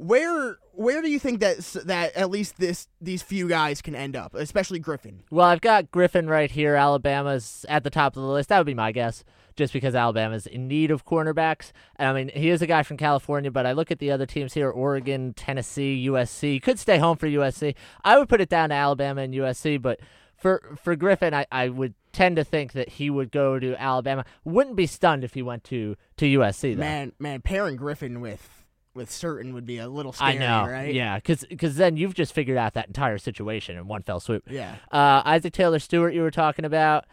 Where 0.00 0.56
where 0.72 1.02
do 1.02 1.10
you 1.10 1.18
think 1.18 1.40
that 1.40 1.58
that 1.84 2.16
at 2.16 2.30
least 2.30 2.56
this 2.56 2.88
these 3.02 3.20
few 3.20 3.46
guys 3.50 3.82
can 3.82 3.94
end 3.94 4.16
up, 4.16 4.34
especially 4.34 4.78
Griffin? 4.78 5.24
Well, 5.30 5.44
I've 5.46 5.60
got 5.60 5.90
Griffin 5.90 6.26
right 6.26 6.50
here. 6.50 6.74
Alabama's 6.74 7.66
at 7.68 7.84
the 7.84 7.90
top 7.90 8.16
of 8.16 8.22
the 8.22 8.28
list. 8.28 8.48
That 8.48 8.56
would 8.56 8.66
be 8.66 8.72
my 8.72 8.92
guess, 8.92 9.24
just 9.56 9.74
because 9.74 9.94
Alabama's 9.94 10.46
in 10.46 10.68
need 10.68 10.90
of 10.90 11.04
cornerbacks. 11.04 11.72
And 11.96 12.08
I 12.08 12.14
mean, 12.14 12.30
he 12.34 12.48
is 12.48 12.62
a 12.62 12.66
guy 12.66 12.82
from 12.82 12.96
California, 12.96 13.50
but 13.50 13.66
I 13.66 13.72
look 13.72 13.90
at 13.90 13.98
the 13.98 14.10
other 14.10 14.24
teams 14.24 14.54
here: 14.54 14.70
Oregon, 14.70 15.34
Tennessee, 15.34 16.08
USC. 16.08 16.62
Could 16.62 16.78
stay 16.78 16.96
home 16.96 17.18
for 17.18 17.26
USC. 17.26 17.74
I 18.02 18.16
would 18.16 18.30
put 18.30 18.40
it 18.40 18.48
down 18.48 18.70
to 18.70 18.76
Alabama 18.76 19.20
and 19.20 19.34
USC, 19.34 19.82
but 19.82 20.00
for 20.34 20.78
for 20.82 20.96
Griffin, 20.96 21.34
I, 21.34 21.44
I 21.52 21.68
would 21.68 21.92
tend 22.12 22.36
to 22.36 22.44
think 22.44 22.72
that 22.72 22.88
he 22.88 23.10
would 23.10 23.30
go 23.30 23.58
to 23.58 23.74
Alabama. 23.78 24.24
Wouldn't 24.44 24.76
be 24.76 24.86
stunned 24.86 25.24
if 25.24 25.34
he 25.34 25.42
went 25.42 25.62
to 25.64 25.96
to 26.16 26.24
USC. 26.24 26.74
Though. 26.74 26.80
Man, 26.80 27.12
man, 27.18 27.42
pairing 27.42 27.76
Griffin 27.76 28.22
with 28.22 28.59
with 28.94 29.10
Surtain 29.10 29.52
would 29.54 29.66
be 29.66 29.78
a 29.78 29.88
little 29.88 30.12
scary, 30.12 30.32
I 30.32 30.38
know, 30.38 30.70
right? 30.70 30.92
yeah, 30.92 31.18
because 31.18 31.76
then 31.76 31.96
you've 31.96 32.14
just 32.14 32.32
figured 32.32 32.58
out 32.58 32.74
that 32.74 32.88
entire 32.88 33.18
situation 33.18 33.76
in 33.76 33.86
one 33.86 34.02
fell 34.02 34.20
swoop. 34.20 34.44
Yeah. 34.50 34.76
Uh, 34.90 35.22
Isaac 35.24 35.52
Taylor 35.52 35.78
Stewart, 35.78 36.14
you 36.14 36.22
were 36.22 36.30
talking 36.30 36.64
about. 36.64 37.04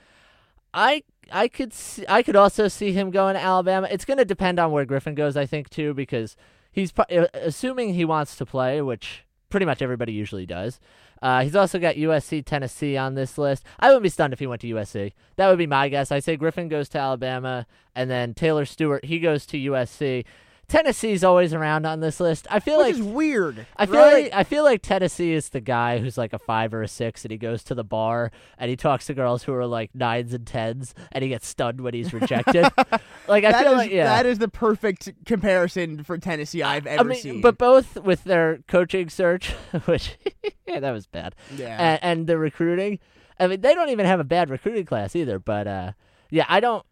I 0.73 1.03
I 1.31 1.47
could 1.47 1.73
see, 1.73 2.05
I 2.07 2.23
could 2.23 2.35
also 2.35 2.67
see 2.67 2.91
him 2.93 3.11
going 3.11 3.35
to 3.35 3.41
Alabama. 3.41 3.87
It's 3.91 4.05
going 4.05 4.17
to 4.17 4.25
depend 4.25 4.59
on 4.59 4.71
where 4.71 4.85
Griffin 4.85 5.15
goes, 5.15 5.37
I 5.37 5.45
think, 5.45 5.69
too, 5.69 5.93
because 5.93 6.35
he's 6.71 6.93
uh, 6.97 7.27
assuming 7.33 7.93
he 7.93 8.05
wants 8.05 8.35
to 8.37 8.45
play, 8.45 8.81
which 8.81 9.25
pretty 9.49 9.65
much 9.65 9.81
everybody 9.81 10.13
usually 10.13 10.45
does. 10.45 10.79
Uh, 11.21 11.41
he's 11.43 11.55
also 11.55 11.79
got 11.79 11.95
USC, 11.95 12.45
Tennessee 12.45 12.95
on 12.95 13.15
this 13.15 13.37
list. 13.37 13.63
I 13.79 13.87
wouldn't 13.87 14.03
be 14.03 14.09
stunned 14.09 14.33
if 14.33 14.39
he 14.39 14.47
went 14.47 14.61
to 14.61 14.67
USC. 14.67 15.13
That 15.37 15.47
would 15.47 15.57
be 15.57 15.67
my 15.67 15.89
guess. 15.89 16.11
I 16.11 16.19
say 16.19 16.35
Griffin 16.35 16.67
goes 16.67 16.89
to 16.89 16.99
Alabama, 16.99 17.65
and 17.95 18.09
then 18.09 18.33
Taylor 18.33 18.65
Stewart 18.65 19.05
he 19.05 19.19
goes 19.19 19.45
to 19.47 19.57
USC. 19.57 20.25
Tennessee's 20.69 21.23
always 21.23 21.53
around 21.53 21.85
on 21.85 22.01
this 22.01 22.19
list. 22.19 22.45
I 22.51 22.59
feel 22.59 22.77
Which 22.79 22.87
like 22.87 22.95
is 22.95 23.01
weird. 23.01 23.65
I 23.77 23.85
feel 23.85 23.95
right? 23.95 24.23
like 24.25 24.33
I 24.33 24.43
feel 24.43 24.63
like 24.65 24.81
Tennessee 24.81 25.31
is 25.33 25.49
the 25.49 25.61
guy 25.61 25.99
who's 25.99 26.17
like 26.17 26.33
a 26.33 26.39
five 26.39 26.73
or 26.73 26.81
a 26.83 26.89
six, 26.89 27.23
and 27.23 27.31
he 27.31 27.37
goes 27.37 27.63
to 27.65 27.75
the 27.75 27.85
bar 27.85 28.31
and 28.57 28.69
he 28.69 28.75
talks 28.75 29.05
to 29.05 29.13
girls 29.13 29.43
who 29.43 29.53
are 29.53 29.65
like 29.65 29.95
nines 29.95 30.33
and 30.33 30.45
tens, 30.45 30.93
and 31.13 31.23
he 31.23 31.29
gets 31.29 31.47
stunned 31.47 31.79
when 31.79 31.93
he's 31.93 32.13
rejected. 32.13 32.63
like 33.29 33.45
I 33.45 33.51
That 33.53 33.63
feel 33.63 33.71
is- 33.73 33.77
like 33.77 33.91
yeah, 33.91 34.05
that 34.05 34.25
is 34.25 34.39
the 34.39 34.49
perfect 34.49 35.09
comparison 35.25 36.03
for 36.03 36.17
Tennessee 36.17 36.63
I've 36.63 36.85
ever 36.85 36.99
I 37.01 37.03
mean, 37.03 37.21
seen. 37.21 37.41
but 37.41 37.57
both 37.57 37.95
with 38.01 38.25
their 38.25 38.59
coaching 38.67 39.07
search, 39.09 39.51
which 39.85 40.17
yeah, 40.67 40.81
that 40.81 40.91
was 40.91 41.07
bad, 41.07 41.33
yeah, 41.55 41.77
and, 41.79 41.99
and 42.19 42.27
the 42.27 42.37
recruiting. 42.37 42.99
I 43.39 43.47
mean, 43.47 43.61
they 43.61 43.73
don't 43.73 43.89
even 43.89 44.05
have 44.05 44.19
a 44.19 44.23
bad 44.25 44.49
recruiting 44.49 44.85
class 44.85 45.15
either. 45.15 45.39
But 45.39 45.67
uh, 45.67 45.91
yeah, 46.29 46.45
I 46.49 46.59
don't. 46.59 46.83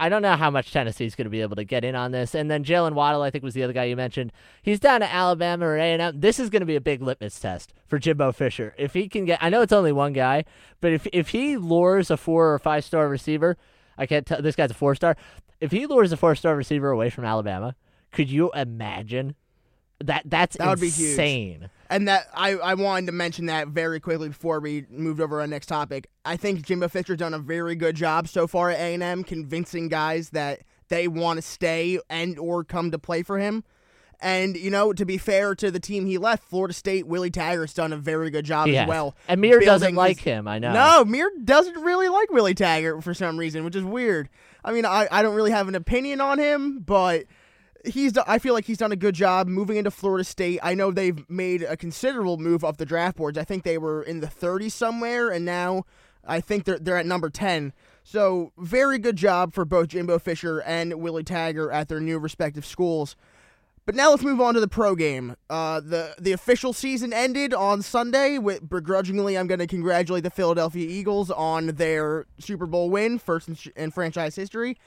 I 0.00 0.08
don't 0.08 0.22
know 0.22 0.34
how 0.34 0.50
much 0.50 0.72
Tennessee's 0.72 1.14
going 1.14 1.26
to 1.26 1.30
be 1.30 1.42
able 1.42 1.56
to 1.56 1.64
get 1.64 1.84
in 1.84 1.94
on 1.94 2.10
this. 2.10 2.34
And 2.34 2.50
then 2.50 2.64
Jaylen 2.64 2.94
Waddle, 2.94 3.20
I 3.20 3.30
think, 3.30 3.44
was 3.44 3.52
the 3.52 3.62
other 3.62 3.74
guy 3.74 3.84
you 3.84 3.96
mentioned. 3.96 4.32
He's 4.62 4.80
down 4.80 5.00
to 5.00 5.12
Alabama 5.12 5.66
or 5.66 5.76
A&M. 5.76 6.18
This 6.18 6.40
is 6.40 6.48
going 6.48 6.60
to 6.60 6.66
be 6.66 6.74
a 6.74 6.80
big 6.80 7.02
litmus 7.02 7.38
test 7.38 7.74
for 7.86 7.98
Jimbo 7.98 8.32
Fisher. 8.32 8.74
If 8.78 8.94
he 8.94 9.10
can 9.10 9.26
get, 9.26 9.38
I 9.42 9.50
know 9.50 9.60
it's 9.60 9.74
only 9.74 9.92
one 9.92 10.14
guy, 10.14 10.46
but 10.80 10.92
if 10.92 11.06
if 11.12 11.28
he 11.28 11.58
lures 11.58 12.10
a 12.10 12.16
four 12.16 12.54
or 12.54 12.58
five 12.58 12.82
star 12.82 13.08
receiver, 13.10 13.58
I 13.98 14.06
can't 14.06 14.26
tell. 14.26 14.40
This 14.40 14.56
guy's 14.56 14.70
a 14.70 14.74
four 14.74 14.94
star. 14.94 15.18
If 15.60 15.70
he 15.70 15.86
lures 15.86 16.12
a 16.12 16.16
four 16.16 16.34
star 16.34 16.56
receiver 16.56 16.88
away 16.88 17.10
from 17.10 17.26
Alabama, 17.26 17.76
could 18.10 18.30
you 18.30 18.50
imagine? 18.52 19.34
That 20.02 20.22
that's 20.24 20.56
That 20.56 20.68
would 20.70 20.80
be 20.80 20.88
huge. 20.88 21.14
And 21.90 22.08
that 22.08 22.28
I, 22.32 22.52
I 22.52 22.74
wanted 22.74 23.06
to 23.06 23.12
mention 23.12 23.46
that 23.46 23.68
very 23.68 24.00
quickly 24.00 24.28
before 24.28 24.60
we 24.60 24.86
moved 24.88 25.20
over 25.20 25.36
to 25.36 25.40
our 25.42 25.46
next 25.46 25.66
topic. 25.66 26.08
I 26.24 26.36
think 26.36 26.62
Jimbo 26.62 26.88
Fisher's 26.88 27.18
done 27.18 27.34
a 27.34 27.38
very 27.38 27.74
good 27.74 27.96
job 27.96 28.28
so 28.28 28.46
far 28.46 28.70
at 28.70 28.78
A 28.78 28.94
and 28.94 29.02
M, 29.02 29.24
convincing 29.24 29.88
guys 29.88 30.30
that 30.30 30.60
they 30.88 31.08
want 31.08 31.36
to 31.38 31.42
stay 31.42 31.98
and 32.08 32.38
or 32.38 32.64
come 32.64 32.90
to 32.92 32.98
play 32.98 33.22
for 33.22 33.38
him. 33.38 33.64
And 34.22 34.54
you 34.56 34.70
know, 34.70 34.92
to 34.92 35.06
be 35.06 35.16
fair 35.16 35.54
to 35.54 35.70
the 35.70 35.80
team 35.80 36.04
he 36.04 36.18
left, 36.18 36.44
Florida 36.44 36.74
State, 36.74 37.06
Willie 37.06 37.30
Taggart's 37.30 37.72
done 37.72 37.90
a 37.92 37.96
very 37.96 38.28
good 38.30 38.44
job 38.44 38.66
He 38.66 38.76
as 38.76 38.80
has. 38.80 38.88
well. 38.88 39.16
And 39.26 39.40
Mir 39.40 39.60
doesn't 39.60 39.94
like 39.94 40.18
his- 40.18 40.24
him. 40.24 40.46
I 40.46 40.58
know. 40.58 40.72
No, 40.74 41.04
Mir 41.06 41.30
doesn't 41.42 41.80
really 41.82 42.08
like 42.10 42.30
Willie 42.30 42.54
Taggart 42.54 43.02
for 43.02 43.14
some 43.14 43.38
reason, 43.38 43.64
which 43.64 43.74
is 43.76 43.82
weird. 43.84 44.28
I 44.62 44.72
mean, 44.72 44.84
I, 44.84 45.08
I 45.10 45.22
don't 45.22 45.34
really 45.34 45.52
have 45.52 45.68
an 45.68 45.74
opinion 45.74 46.20
on 46.20 46.38
him, 46.38 46.80
but 46.80 47.24
he's 47.84 48.16
I 48.18 48.38
feel 48.38 48.54
like 48.54 48.64
he's 48.64 48.78
done 48.78 48.92
a 48.92 48.96
good 48.96 49.14
job 49.14 49.46
moving 49.46 49.76
into 49.76 49.90
Florida 49.90 50.24
State. 50.24 50.60
I 50.62 50.74
know 50.74 50.90
they've 50.90 51.28
made 51.28 51.62
a 51.62 51.76
considerable 51.76 52.36
move 52.36 52.64
off 52.64 52.76
the 52.76 52.86
draft 52.86 53.16
boards. 53.16 53.38
I 53.38 53.44
think 53.44 53.64
they 53.64 53.78
were 53.78 54.02
in 54.02 54.20
the 54.20 54.26
30s 54.26 54.72
somewhere, 54.72 55.30
and 55.30 55.44
now 55.44 55.84
I 56.24 56.40
think 56.40 56.64
they're 56.64 56.78
they're 56.78 56.98
at 56.98 57.06
number 57.06 57.30
10. 57.30 57.72
So 58.02 58.52
very 58.58 58.98
good 58.98 59.16
job 59.16 59.54
for 59.54 59.64
both 59.64 59.88
Jimbo 59.88 60.18
Fisher 60.18 60.60
and 60.60 60.94
Willie 60.94 61.24
Taggart 61.24 61.72
at 61.72 61.88
their 61.88 62.00
new 62.00 62.18
respective 62.18 62.66
schools. 62.66 63.16
But 63.86 63.94
now 63.94 64.10
let's 64.10 64.22
move 64.22 64.40
on 64.40 64.54
to 64.54 64.60
the 64.60 64.68
pro 64.68 64.94
game. 64.94 65.36
Uh, 65.48 65.80
the 65.80 66.14
the 66.20 66.32
official 66.32 66.72
season 66.72 67.12
ended 67.12 67.54
on 67.54 67.82
Sunday. 67.82 68.38
With 68.38 68.68
begrudgingly, 68.68 69.36
I'm 69.36 69.46
going 69.46 69.58
to 69.58 69.66
congratulate 69.66 70.22
the 70.22 70.30
Philadelphia 70.30 70.86
Eagles 70.88 71.30
on 71.30 71.68
their 71.68 72.26
Super 72.38 72.66
Bowl 72.66 72.90
win, 72.90 73.18
first 73.18 73.48
in, 73.48 73.56
in 73.74 73.90
franchise 73.90 74.36
history. 74.36 74.78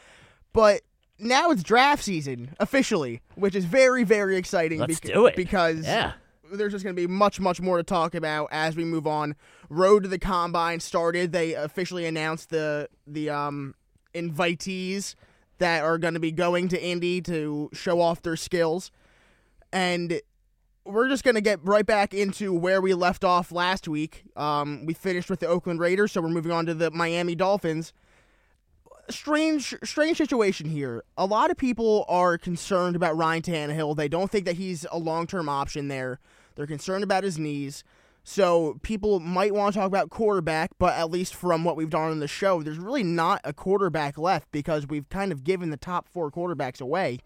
But 0.54 0.84
now 1.24 1.52
it's 1.52 1.64
draft 1.64 2.04
season 2.04 2.56
officially, 2.60 3.22
which 3.36 3.56
is 3.56 3.66
very 3.66 4.04
very 4.04 4.36
exciting. 4.38 4.80
Let's 4.80 5.00
bec- 5.00 5.14
do 5.14 5.26
it. 5.26 5.36
because 5.36 5.86
Yeah. 5.86 6.14
there's 6.52 6.72
just 6.74 6.84
going 6.84 6.96
to 6.96 7.02
be 7.02 7.08
much, 7.08 7.40
much 7.40 7.60
more 7.62 7.78
to 7.78 7.84
talk 7.84 8.14
about 8.16 8.50
as 8.52 8.76
we 8.76 8.84
move 8.86 9.08
on. 9.08 9.36
Road 9.70 10.04
to 10.04 10.10
the 10.10 10.20
Combine 10.20 10.80
started. 10.80 11.32
They 11.32 11.54
officially 11.54 12.06
announced 12.06 12.50
the 12.50 12.88
the 13.08 13.30
um, 13.30 13.74
invitees 14.14 15.16
that 15.60 15.84
are 15.84 15.98
going 15.98 16.14
to 16.16 16.20
be 16.20 16.32
going 16.32 16.68
to 16.70 16.84
Indy 16.84 17.22
to 17.22 17.70
show 17.74 18.02
off 18.02 18.22
their 18.22 18.36
skills, 18.36 18.92
and 19.72 20.20
we're 20.86 21.08
just 21.08 21.24
going 21.24 21.36
to 21.36 21.42
get 21.42 21.60
right 21.64 21.86
back 21.86 22.14
into 22.14 22.54
where 22.54 22.82
we 22.82 22.94
left 22.94 23.24
off 23.24 23.52
last 23.52 23.88
week. 23.88 24.24
Um, 24.36 24.86
we 24.86 24.94
finished 24.94 25.30
with 25.30 25.40
the 25.40 25.48
Oakland 25.48 25.80
Raiders, 25.80 26.12
so 26.12 26.22
we're 26.22 26.30
moving 26.30 26.52
on 26.52 26.66
to 26.66 26.74
the 26.74 26.92
Miami 26.92 27.36
Dolphins. 27.36 27.94
Strange, 29.10 29.76
strange 29.84 30.18
situation 30.18 30.70
here. 30.70 31.04
A 31.18 31.26
lot 31.26 31.52
of 31.52 31.58
people 31.58 32.06
are 32.08 32.38
concerned 32.38 32.96
about 32.96 33.18
Ryan 33.18 33.42
Tannehill. 33.42 33.96
They 33.96 34.08
don't 34.08 34.32
think 34.32 34.46
that 34.46 34.56
he's 34.56 34.86
a 34.92 34.98
long-term 34.98 35.50
option 35.50 35.90
there. 35.90 36.20
They're 36.56 36.68
concerned 36.68 37.04
about 37.04 37.24
his 37.24 37.38
knees. 37.38 37.84
So 38.24 38.80
people 38.82 39.20
might 39.20 39.54
want 39.54 39.74
to 39.74 39.80
talk 39.80 39.88
about 39.88 40.10
quarterback, 40.10 40.72
but 40.80 40.94
at 40.94 41.12
least 41.12 41.36
from 41.36 41.66
what 41.66 41.76
we've 41.76 41.90
done 41.90 42.12
on 42.12 42.20
the 42.20 42.28
show, 42.28 42.64
there's 42.64 42.80
really 42.80 43.04
not 43.04 43.42
a 43.44 43.52
quarterback 43.52 44.18
left 44.18 44.50
because 44.52 44.88
we've 44.88 45.10
kind 45.10 45.34
of 45.34 45.44
given 45.44 45.72
the 45.72 45.78
top 45.78 46.08
four 46.08 46.32
quarterbacks 46.32 46.80
away. 46.80 47.20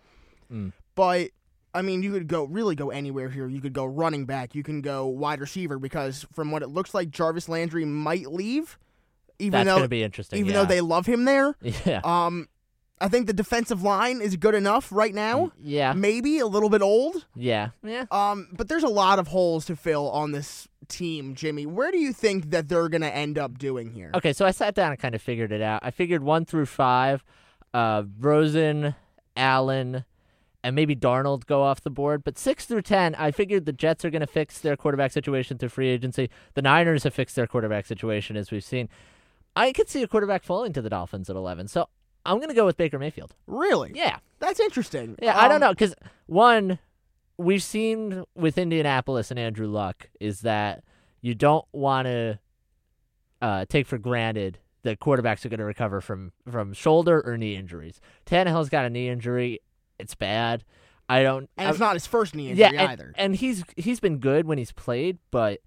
Mm. 0.51 0.73
But 0.95 1.29
I 1.75 1.83
mean, 1.83 2.01
you 2.01 2.11
could 2.11 2.27
go 2.27 2.45
really 2.45 2.73
go 2.73 2.89
anywhere 2.89 3.29
here. 3.29 3.47
You 3.47 3.61
could 3.61 3.73
go 3.73 3.85
running 3.85 4.25
back. 4.25 4.55
You 4.55 4.63
can 4.63 4.81
go 4.81 5.05
wide 5.05 5.39
receiver 5.39 5.77
because 5.77 6.25
from 6.33 6.49
what 6.49 6.63
it 6.63 6.69
looks 6.69 6.95
like, 6.95 7.11
Jarvis 7.11 7.47
Landry 7.47 7.85
might 7.85 8.31
leave, 8.31 8.79
even 9.39 9.51
That's 9.51 9.65
though 9.67 9.71
going 9.73 9.83
to 9.83 9.89
be 9.89 10.03
interesting. 10.03 10.39
even 10.39 10.51
yeah. 10.53 10.59
though 10.61 10.65
they 10.65 10.81
love 10.81 11.05
him 11.05 11.25
there. 11.25 11.55
Yeah. 11.85 12.01
Um, 12.03 12.47
I 12.99 13.09
think 13.09 13.27
the 13.27 13.33
defensive 13.33 13.83
line 13.83 14.21
is 14.21 14.35
good 14.37 14.55
enough 14.55 14.91
right 14.91 15.13
now. 15.13 15.51
yeah. 15.61 15.93
Maybe 15.93 16.39
a 16.39 16.47
little 16.47 16.69
bit 16.69 16.81
old. 16.81 17.27
Yeah. 17.35 17.69
Yeah. 17.83 18.05
Um, 18.09 18.47
but 18.53 18.69
there's 18.69 18.81
a 18.81 18.87
lot 18.89 19.19
of 19.19 19.27
holes 19.27 19.65
to 19.65 19.75
fill 19.75 20.09
on 20.09 20.31
this 20.31 20.67
team, 20.87 21.35
Jimmy. 21.35 21.67
Where 21.67 21.91
do 21.91 21.99
you 21.99 22.11
think 22.11 22.49
that 22.49 22.69
they're 22.69 22.89
gonna 22.89 23.05
end 23.05 23.37
up 23.37 23.59
doing 23.59 23.91
here? 23.91 24.09
Okay, 24.15 24.33
so 24.33 24.47
I 24.47 24.51
sat 24.51 24.73
down 24.73 24.91
and 24.91 24.99
kind 24.99 25.13
of 25.13 25.21
figured 25.21 25.51
it 25.51 25.61
out. 25.61 25.81
I 25.83 25.91
figured 25.91 26.23
one 26.23 26.43
through 26.45 26.65
five, 26.65 27.23
uh, 27.71 28.01
Rosen, 28.19 28.95
Allen, 29.35 30.03
and 30.63 30.75
maybe 30.75 30.95
Darnold 30.95 31.45
go 31.45 31.61
off 31.61 31.81
the 31.81 31.91
board. 31.91 32.23
But 32.23 32.37
six 32.39 32.65
through 32.65 32.81
ten, 32.81 33.13
I 33.13 33.29
figured 33.29 33.65
the 33.65 33.73
Jets 33.73 34.03
are 34.05 34.09
going 34.09 34.21
to 34.21 34.27
fix 34.27 34.57
their 34.59 34.75
quarterback 34.75 35.11
situation 35.11 35.59
through 35.59 35.69
free 35.69 35.89
agency. 35.89 36.31
The 36.55 36.63
Niners 36.63 37.03
have 37.03 37.13
fixed 37.13 37.35
their 37.35 37.45
quarterback 37.47 37.85
situation, 37.85 38.35
as 38.35 38.49
we've 38.51 38.63
seen. 38.63 38.89
I 39.57 39.73
could 39.73 39.89
see 39.89 40.03
a 40.03 40.07
quarterback 40.07 40.43
falling 40.43 40.73
to 40.73 40.81
the 40.81 40.89
Dolphins 40.89 41.29
at 41.29 41.35
eleven, 41.35 41.67
so 41.67 41.89
I'm 42.25 42.37
going 42.37 42.49
to 42.49 42.55
go 42.55 42.65
with 42.65 42.77
Baker 42.77 42.99
Mayfield. 42.99 43.35
Really? 43.47 43.91
Yeah, 43.95 44.17
That's 44.39 44.59
interesting. 44.59 45.15
yeah. 45.21 45.37
I 45.37 45.47
don't 45.47 45.55
Um, 45.55 45.61
know 45.61 45.71
because 45.73 45.95
one, 46.27 46.79
we've 47.37 47.63
seen 47.63 48.23
with 48.35 48.57
Indianapolis 48.57 49.31
and 49.31 49.39
Andrew 49.39 49.67
Luck 49.67 50.09
is 50.19 50.41
that 50.41 50.83
you 51.21 51.33
don't 51.35 51.65
want 51.71 52.05
to 52.07 52.39
uh, 53.41 53.65
take 53.69 53.87
for 53.87 53.97
granted 53.97 54.59
that 54.83 54.99
quarterbacks 54.99 55.45
are 55.45 55.49
going 55.49 55.59
to 55.59 55.65
recover 55.65 56.01
from 56.01 56.31
from 56.49 56.73
shoulder 56.73 57.21
or 57.25 57.37
knee 57.37 57.55
injuries. 57.55 57.99
Tannehill's 58.25 58.69
got 58.69 58.85
a 58.85 58.89
knee 58.89 59.09
injury; 59.09 59.59
it's 59.99 60.15
bad. 60.15 60.63
I 61.09 61.23
don't. 61.23 61.49
And 61.57 61.69
it's 61.69 61.79
I- 61.81 61.85
not 61.85 61.93
his 61.93 62.05
first 62.05 62.35
knee 62.35 62.49
injury 62.51 62.61
yeah, 62.73 62.81
and, 62.83 62.91
either. 62.91 63.13
and 63.17 63.35
he's 63.35 63.63
he's 63.75 63.99
been 63.99 64.17
good 64.19 64.45
when 64.45 64.57
he's 64.57 64.71
played, 64.73 65.17
but 65.31 65.61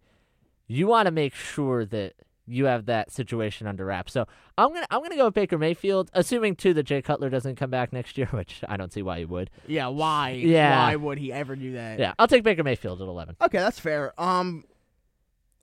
you 0.66 0.86
want 0.86 1.06
to 1.06 1.10
make 1.10 1.34
sure 1.34 1.84
that 1.86 2.12
you 2.50 2.64
have 2.66 2.86
that 2.86 3.10
situation 3.12 3.66
under 3.66 3.84
wraps. 3.84 4.12
So 4.12 4.26
I'm 4.58 4.72
gonna 4.72 4.86
I'm 4.90 5.02
gonna 5.02 5.16
go 5.16 5.26
with 5.26 5.34
Baker 5.34 5.56
Mayfield, 5.58 6.10
assuming 6.12 6.56
too 6.56 6.74
that 6.74 6.82
Jay 6.82 7.00
Cutler 7.00 7.30
doesn't 7.30 7.56
come 7.56 7.70
back 7.70 7.92
next 7.92 8.18
year, 8.18 8.26
which 8.32 8.62
I 8.68 8.76
don't 8.76 8.92
see 8.92 9.02
why 9.02 9.20
he 9.20 9.24
would. 9.24 9.50
yeah, 9.66 9.86
why? 9.86 10.30
Yeah. 10.30 10.86
Why 10.86 10.96
would 10.96 11.18
he 11.18 11.32
ever 11.32 11.56
do 11.56 11.72
that? 11.74 11.98
Yeah, 11.98 12.14
I'll 12.18 12.28
take 12.28 12.42
Baker 12.42 12.64
Mayfield 12.64 13.00
at 13.00 13.08
11. 13.08 13.36
Okay, 13.40 13.58
that's 13.58 13.78
fair. 13.78 14.12
Um, 14.20 14.64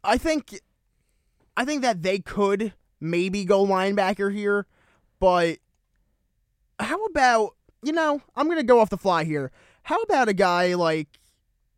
I 0.04 0.18
think, 0.18 0.60
I 1.58 1.66
think 1.66 1.82
that 1.82 2.02
they 2.04 2.20
could 2.20 2.74
maybe 3.02 3.44
go 3.46 3.66
linebacker 3.66 4.34
here, 4.34 4.66
but 5.20 5.58
how 6.80 7.04
about 7.06 7.56
you 7.84 7.92
know 7.92 8.22
I'm 8.36 8.48
gonna 8.48 8.64
go 8.64 8.80
off 8.80 8.90
the 8.90 8.98
fly 8.98 9.24
here. 9.24 9.52
How 9.84 10.02
about 10.02 10.30
a 10.30 10.34
guy 10.34 10.74
like 10.76 11.08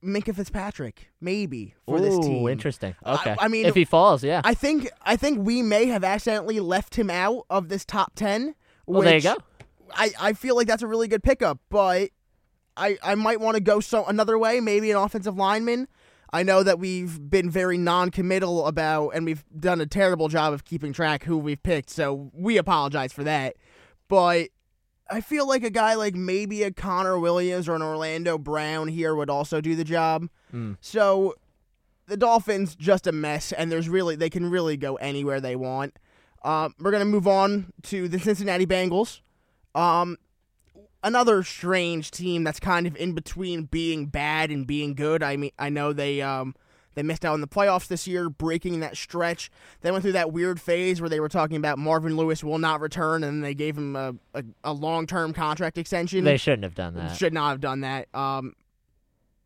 Minkah 0.03 0.35
Fitzpatrick, 0.35 1.09
maybe 1.19 1.75
for 1.85 1.99
this 1.99 2.17
team? 2.19 2.47
interesting. 2.47 2.95
Okay, 3.05 3.35
I 3.37 3.47
mean, 3.47 3.65
if 3.65 3.75
he 3.75 3.85
falls, 3.85 4.23
yeah. 4.23 4.41
I 4.43 4.53
think 4.53 4.89
I 5.01 5.15
think 5.15 5.45
we 5.45 5.61
may 5.61 5.87
have 5.87 6.03
accidentally 6.03 6.59
left 6.59 6.95
him 6.95 7.09
out 7.09 7.45
of 7.49 7.69
this 7.69 7.83
top 7.85 8.13
ten. 8.15 8.55
well, 8.85 9.01
there 9.01 9.15
you 9.15 9.21
go. 9.21 9.37
I, 9.93 10.11
I 10.19 10.33
feel 10.33 10.55
like 10.55 10.67
that's 10.67 10.83
a 10.83 10.87
really 10.87 11.07
good 11.07 11.23
pickup, 11.23 11.59
but 11.69 12.11
I 12.77 12.97
I 13.03 13.15
might 13.15 13.39
want 13.39 13.55
to 13.55 13.61
go 13.61 13.79
so 13.79 14.05
another 14.05 14.37
way, 14.37 14.59
maybe 14.59 14.91
an 14.91 14.97
offensive 14.97 15.35
lineman. 15.37 15.87
I 16.31 16.43
know 16.43 16.61
that 16.61 16.77
we've 16.77 17.29
been 17.29 17.49
very 17.49 17.77
non-committal 17.77 18.67
about, 18.67 19.09
and 19.09 19.25
we've 19.25 19.43
done 19.59 19.81
a 19.81 19.87
terrible 19.87 20.27
job 20.27 20.53
of 20.53 20.63
keeping 20.63 20.93
track 20.93 21.23
who 21.23 21.39
we've 21.39 21.61
picked, 21.61 21.89
so 21.89 22.29
we 22.33 22.57
apologize 22.57 23.11
for 23.11 23.23
that. 23.23 23.55
But 24.07 24.49
I 25.11 25.21
feel 25.21 25.47
like 25.47 25.63
a 25.63 25.69
guy 25.69 25.95
like 25.95 26.15
maybe 26.15 26.63
a 26.63 26.71
Connor 26.71 27.17
Williams 27.17 27.67
or 27.67 27.75
an 27.75 27.81
Orlando 27.81 28.37
Brown 28.37 28.87
here 28.87 29.15
would 29.15 29.29
also 29.29 29.61
do 29.61 29.75
the 29.75 29.83
job. 29.83 30.29
Mm. 30.53 30.77
So 30.81 31.35
the 32.07 32.17
Dolphins 32.17 32.75
just 32.75 33.07
a 33.07 33.11
mess, 33.11 33.51
and 33.51 33.71
there's 33.71 33.89
really 33.89 34.15
they 34.15 34.29
can 34.29 34.49
really 34.49 34.77
go 34.77 34.95
anywhere 34.95 35.41
they 35.41 35.55
want. 35.55 35.97
Um, 36.43 36.75
we're 36.79 36.91
gonna 36.91 37.05
move 37.05 37.27
on 37.27 37.73
to 37.83 38.07
the 38.07 38.19
Cincinnati 38.19 38.65
Bengals. 38.65 39.21
Um, 39.75 40.17
another 41.03 41.43
strange 41.43 42.11
team 42.11 42.43
that's 42.43 42.59
kind 42.59 42.87
of 42.87 42.95
in 42.97 43.13
between 43.13 43.63
being 43.63 44.07
bad 44.07 44.51
and 44.51 44.67
being 44.67 44.93
good. 44.95 45.23
I 45.23 45.37
mean, 45.37 45.51
I 45.57 45.69
know 45.69 45.93
they 45.93 46.21
um 46.21 46.55
They 46.99 47.03
missed 47.03 47.23
out 47.23 47.31
on 47.31 47.39
the 47.39 47.47
playoffs 47.47 47.87
this 47.87 48.07
year, 48.07 48.29
breaking 48.29 48.81
that 48.81 48.97
stretch. 48.97 49.49
They 49.79 49.89
went 49.89 50.01
through 50.01 50.11
that 50.11 50.33
weird 50.33 50.59
phase 50.59 50.99
where 50.99 51.09
they 51.09 51.21
were 51.21 51.29
talking 51.29 51.55
about 51.55 51.77
Marvin 51.77 52.17
Lewis 52.17 52.43
will 52.43 52.57
not 52.57 52.81
return, 52.81 53.23
and 53.23 53.41
they 53.41 53.53
gave 53.53 53.77
him 53.77 53.95
a, 53.95 54.15
a, 54.33 54.43
a 54.65 54.73
long 54.73 55.07
term 55.07 55.31
contract 55.31 55.77
extension. 55.77 56.25
They 56.25 56.35
shouldn't 56.35 56.63
have 56.63 56.75
done 56.75 56.95
that. 56.95 57.15
Should 57.15 57.31
not 57.31 57.51
have 57.51 57.61
done 57.61 57.79
that. 57.81 58.13
Um, 58.13 58.53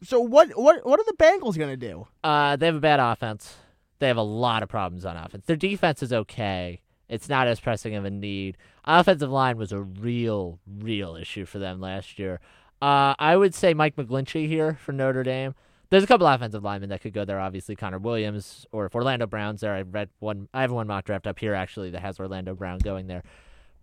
so 0.02 0.20
what 0.20 0.50
what 0.58 0.84
what 0.84 1.00
are 1.00 1.04
the 1.06 1.14
Bengals 1.14 1.56
gonna 1.56 1.78
do? 1.78 2.08
Uh, 2.24 2.56
they 2.56 2.66
have 2.66 2.74
a 2.74 2.80
bad 2.80 3.00
offense. 3.00 3.56
They 4.00 4.08
have 4.08 4.18
a 4.18 4.24
lot 4.24 4.64
of 4.64 4.70
problems 4.70 5.06
on 5.06 5.16
offense. 5.16 5.46
Their 5.46 5.56
defense 5.56 6.02
is 6.02 6.12
okay. 6.12 6.82
It's 7.08 7.30
not 7.30 7.46
as 7.48 7.60
pressing 7.60 7.94
of 7.94 8.04
a 8.04 8.10
need. 8.10 8.58
Offensive 8.84 9.30
line 9.30 9.58
was 9.58 9.72
a 9.72 9.80
real, 9.80 10.58
real 10.80 11.16
issue 11.16 11.46
for 11.46 11.60
them 11.60 11.80
last 11.80 12.18
year. 12.18 12.40
Uh, 12.82 13.14
I 13.20 13.38
would 13.38 13.54
say 13.54 13.76
Mike 13.76 13.96
McGlinchey 13.96 14.48
here 14.48 14.74
for 14.84 14.92
Notre 14.92 15.22
Dame. 15.22 15.54
There's 15.90 16.04
a 16.04 16.08
couple 16.08 16.26
offensive 16.26 16.64
linemen 16.64 16.90
that 16.90 17.02
could 17.02 17.14
go 17.14 17.24
there. 17.26 17.40
Obviously, 17.40 17.76
Connor 17.76 18.00
Williams, 18.00 18.66
or 18.72 18.86
if 18.88 18.96
Orlando 18.96 19.28
Brown's 19.28 19.62
there. 19.62 19.74
I 19.74 19.82
read 19.82 20.10
one. 20.20 20.48
I 20.54 20.62
have 20.62 20.72
one 20.72 20.88
mock 20.88 21.06
draft 21.06 21.28
up 21.28 21.40
here 21.40 21.54
actually 21.54 21.92
that 21.92 22.02
has 22.02 22.20
Orlando 22.20 22.56
Brown 22.56 22.80
going 22.80 23.08
there. 23.08 23.24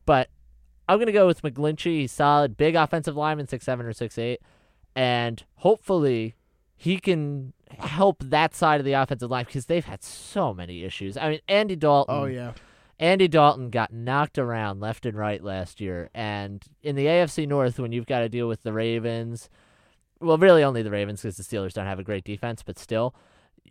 But 0.06 0.28
I'm 0.88 0.98
gonna 0.98 1.12
go 1.12 1.26
with 1.26 1.42
McGlinchey. 1.42 2.00
He's 2.00 2.12
solid, 2.12 2.56
big 2.56 2.74
offensive 2.74 3.16
lineman, 3.16 3.46
six 3.46 3.64
seven 3.64 3.86
or 3.86 3.92
six 3.92 4.18
eight, 4.18 4.40
and 4.96 5.44
hopefully 5.56 6.34
he 6.76 6.98
can 6.98 7.52
help 7.78 8.24
that 8.24 8.54
side 8.54 8.80
of 8.80 8.84
the 8.84 8.94
offensive 8.94 9.30
line 9.30 9.44
because 9.44 9.66
they've 9.66 9.84
had 9.84 10.02
so 10.02 10.52
many 10.52 10.82
issues. 10.82 11.16
I 11.16 11.30
mean, 11.30 11.40
Andy 11.46 11.76
Dalton. 11.76 12.14
Oh 12.14 12.24
yeah. 12.24 12.52
Andy 12.98 13.28
Dalton 13.28 13.70
got 13.70 13.92
knocked 13.92 14.38
around 14.38 14.80
left 14.80 15.06
and 15.06 15.16
right 15.16 15.42
last 15.42 15.80
year. 15.80 16.10
And 16.14 16.62
in 16.82 16.96
the 16.96 17.06
AFC 17.06 17.48
North, 17.48 17.78
when 17.78 17.92
you've 17.92 18.06
got 18.06 18.18
to 18.20 18.28
deal 18.28 18.46
with 18.46 18.62
the 18.62 18.74
Ravens, 18.74 19.48
well, 20.20 20.38
really 20.38 20.62
only 20.62 20.82
the 20.82 20.90
Ravens 20.90 21.22
because 21.22 21.36
the 21.36 21.42
Steelers 21.42 21.72
don't 21.72 21.86
have 21.86 21.98
a 21.98 22.04
great 22.04 22.24
defense, 22.24 22.62
but 22.62 22.78
still, 22.78 23.14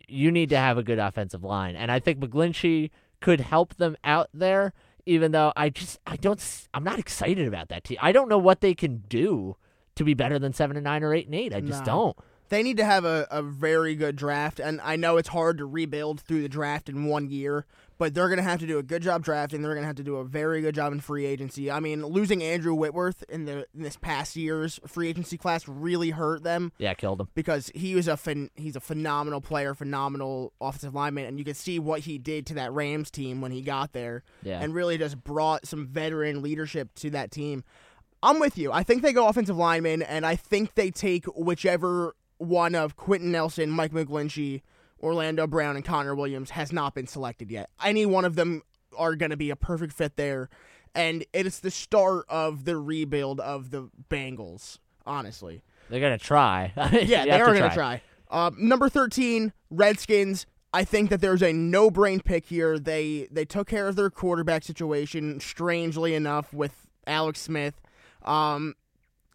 you 0.08 0.30
need 0.30 0.48
to 0.50 0.56
have 0.56 0.78
a 0.78 0.82
good 0.82 0.98
offensive 0.98 1.44
line. 1.44 1.76
And 1.76 1.90
I 1.90 1.98
think 2.00 2.18
McGlinchey 2.20 2.90
could 3.20 3.40
help 3.40 3.76
them 3.76 3.96
out 4.04 4.28
there, 4.32 4.72
even 5.06 5.32
though 5.32 5.52
I 5.56 5.68
just, 5.70 5.98
I 6.06 6.16
don't, 6.16 6.42
I'm 6.74 6.84
not 6.84 6.98
excited 6.98 7.46
about 7.46 7.68
that 7.68 7.84
team. 7.84 7.98
I 8.00 8.12
don't 8.12 8.28
know 8.28 8.38
what 8.38 8.60
they 8.60 8.74
can 8.74 9.04
do 9.08 9.56
to 9.96 10.04
be 10.04 10.14
better 10.14 10.38
than 10.38 10.52
7 10.52 10.76
and 10.76 10.84
9 10.84 11.02
or 11.02 11.14
8 11.14 11.26
and 11.26 11.34
8. 11.34 11.54
I 11.54 11.60
just 11.60 11.80
No. 11.80 11.92
don't. 11.92 12.16
They 12.48 12.64
need 12.64 12.78
to 12.78 12.84
have 12.84 13.04
a, 13.04 13.28
a 13.30 13.42
very 13.42 13.94
good 13.94 14.16
draft, 14.16 14.58
and 14.58 14.80
I 14.80 14.96
know 14.96 15.18
it's 15.18 15.28
hard 15.28 15.58
to 15.58 15.66
rebuild 15.66 16.20
through 16.20 16.42
the 16.42 16.48
draft 16.48 16.88
in 16.88 17.04
one 17.04 17.30
year, 17.30 17.64
but 18.00 18.14
they're 18.14 18.28
going 18.28 18.38
to 18.38 18.42
have 18.42 18.58
to 18.60 18.66
do 18.66 18.78
a 18.78 18.82
good 18.82 19.02
job 19.02 19.22
drafting. 19.22 19.60
They're 19.60 19.74
going 19.74 19.82
to 19.82 19.86
have 19.86 19.96
to 19.96 20.02
do 20.02 20.16
a 20.16 20.24
very 20.24 20.62
good 20.62 20.74
job 20.74 20.90
in 20.94 21.00
free 21.00 21.26
agency. 21.26 21.70
I 21.70 21.80
mean, 21.80 22.02
losing 22.04 22.42
Andrew 22.42 22.72
Whitworth 22.74 23.22
in 23.28 23.44
the 23.44 23.66
in 23.74 23.82
this 23.82 23.96
past 23.98 24.36
year's 24.36 24.80
free 24.86 25.08
agency 25.10 25.36
class 25.36 25.68
really 25.68 26.08
hurt 26.10 26.42
them 26.42 26.72
Yeah, 26.78 26.94
killed 26.94 27.18
them. 27.18 27.28
because 27.34 27.70
he 27.74 27.94
was 27.94 28.08
a 28.08 28.12
phen- 28.14 28.48
he's 28.54 28.74
a 28.74 28.80
phenomenal 28.80 29.42
player, 29.42 29.74
phenomenal 29.74 30.54
offensive 30.62 30.94
lineman, 30.94 31.26
and 31.26 31.38
you 31.38 31.44
can 31.44 31.52
see 31.54 31.78
what 31.78 32.00
he 32.00 32.16
did 32.16 32.46
to 32.46 32.54
that 32.54 32.72
Rams 32.72 33.10
team 33.10 33.42
when 33.42 33.52
he 33.52 33.60
got 33.60 33.92
there, 33.92 34.22
Yeah. 34.42 34.60
and 34.62 34.74
really 34.74 34.96
just 34.96 35.22
brought 35.22 35.66
some 35.66 35.86
veteran 35.86 36.40
leadership 36.40 36.94
to 36.96 37.10
that 37.10 37.30
team. 37.30 37.64
I'm 38.22 38.40
with 38.40 38.56
you. 38.56 38.72
I 38.72 38.82
think 38.82 39.02
they 39.02 39.12
go 39.12 39.28
offensive 39.28 39.56
lineman, 39.58 40.00
and 40.02 40.24
I 40.24 40.36
think 40.36 40.74
they 40.74 40.90
take 40.90 41.26
whichever 41.26 42.14
one 42.38 42.74
of 42.74 42.96
Quenton 42.96 43.30
Nelson, 43.30 43.68
Mike 43.70 43.92
McGlinchey, 43.92 44.62
Orlando 45.00 45.46
Brown, 45.46 45.76
and 45.76 45.84
Connor 45.84 46.14
Williams 46.14 46.50
has 46.50 46.72
not 46.72 46.94
been 46.94 47.06
selected 47.06 47.50
yet. 47.50 47.70
Any 47.82 48.06
one 48.06 48.24
of 48.24 48.36
them 48.36 48.62
are 48.96 49.14
going 49.16 49.30
to 49.30 49.36
be 49.36 49.50
a 49.50 49.56
perfect 49.56 49.92
fit 49.92 50.16
there, 50.16 50.48
and 50.94 51.24
it's 51.32 51.60
the 51.60 51.70
start 51.70 52.26
of 52.28 52.64
the 52.64 52.76
rebuild 52.76 53.40
of 53.40 53.70
the 53.70 53.88
Bengals. 54.08 54.78
Honestly, 55.06 55.62
They're 55.88 56.00
going 56.00 56.18
to 56.18 56.24
try. 56.24 56.72
yeah, 56.76 57.24
they 57.24 57.40
are 57.40 57.46
going 57.46 57.68
to 57.68 57.74
try. 57.74 58.02
Um, 58.30 58.56
number 58.58 58.88
thirteen, 58.88 59.52
Redskins. 59.70 60.46
I 60.72 60.84
think 60.84 61.10
that 61.10 61.20
there's 61.20 61.42
a 61.42 61.52
no-brain 61.52 62.20
pick 62.20 62.46
here. 62.46 62.78
They 62.78 63.26
they 63.32 63.44
took 63.44 63.66
care 63.66 63.88
of 63.88 63.96
their 63.96 64.10
quarterback 64.10 64.62
situation, 64.62 65.40
strangely 65.40 66.14
enough, 66.14 66.52
with 66.52 66.86
Alex 67.08 67.40
Smith. 67.40 67.80
Um, 68.24 68.74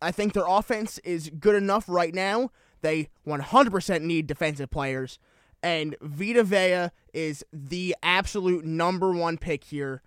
I 0.01 0.11
think 0.11 0.31
their 0.33 0.45
offense 0.47 0.97
is 0.99 1.29
good 1.37 1.55
enough 1.55 1.89
right 1.89 2.13
now. 2.13 2.51
They 2.81 3.09
100% 3.27 4.01
need 4.01 4.27
defensive 4.27 4.69
players, 4.69 5.17
and 5.65 5.95
Vita 5.99 6.43
Vea 6.43 6.91
is 7.11 7.43
the 7.51 7.95
absolute 8.03 8.65
number 8.65 9.11
one 9.11 9.39
pick 9.39 9.63
here. 9.63 10.03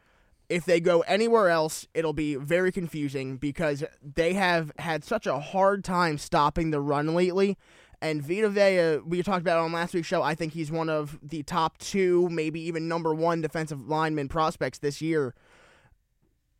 If 0.49 0.65
they 0.65 0.79
go 0.79 1.01
anywhere 1.01 1.49
else, 1.49 1.89
it'll 1.95 2.13
be 2.13 2.37
very 2.37 2.71
confusing 2.71 3.39
because 3.39 3.83
they 4.01 4.35
have 4.35 4.71
had 4.79 5.03
such 5.03 5.27
a 5.27 5.41
hard 5.41 5.83
time 5.83 6.17
stopping 6.17 6.71
the 6.71 6.81
run 6.81 7.13
lately. 7.13 7.59
And 8.01 8.23
Vita 8.23 8.49
Vea, 8.49 8.99
we 9.05 9.21
talked 9.25 9.41
about 9.41 9.59
on 9.59 9.73
last 9.73 9.95
week's 9.95 10.07
show. 10.07 10.23
I 10.23 10.37
think 10.37 10.53
he's 10.53 10.71
one 10.71 10.89
of 10.89 11.19
the 11.21 11.43
top 11.43 11.79
two, 11.79 12.29
maybe 12.29 12.61
even 12.61 12.87
number 12.87 13.13
one 13.13 13.41
defensive 13.41 13.89
lineman 13.89 14.29
prospects 14.29 14.79
this 14.79 15.03
year. 15.03 15.35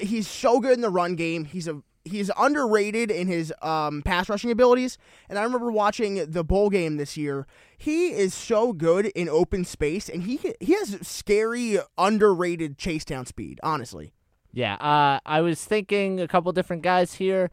He's 0.01 0.27
so 0.27 0.59
good 0.59 0.73
in 0.73 0.81
the 0.81 0.91
run 0.91 1.15
game. 1.15 1.45
He's 1.45 1.69
a 1.69 1.85
he's 2.05 2.31
underrated 2.39 3.11
in 3.11 3.27
his 3.29 3.53
um, 3.63 4.03
pass 4.03 4.29
rushing 4.29 4.51
abilities. 4.51 4.99
And 5.29 5.39
I 5.39 5.43
remember 5.43 5.71
watching 5.71 6.31
the 6.31 6.45
bowl 6.45 6.71
game 6.71 6.97
this 6.97 7.17
year. 7.17 7.47
He 7.77 8.09
is 8.09 8.35
so 8.35 8.73
good 8.73 9.07
in 9.07 9.29
open 9.29 9.65
space, 9.65 10.09
and 10.09 10.23
he 10.25 10.41
he 10.61 10.73
has 10.73 11.07
scary 11.07 11.79
underrated 11.97 12.79
chase 12.79 13.05
down 13.05 13.27
speed. 13.27 13.61
Honestly, 13.63 14.13
Yeah, 14.53 14.75
uh, 14.75 15.21
I 15.25 15.41
was 15.43 15.65
thinking 15.65 16.21
a 16.21 16.29
couple 16.29 16.51
different 16.53 16.83
guys 16.83 17.15
here, 17.15 17.51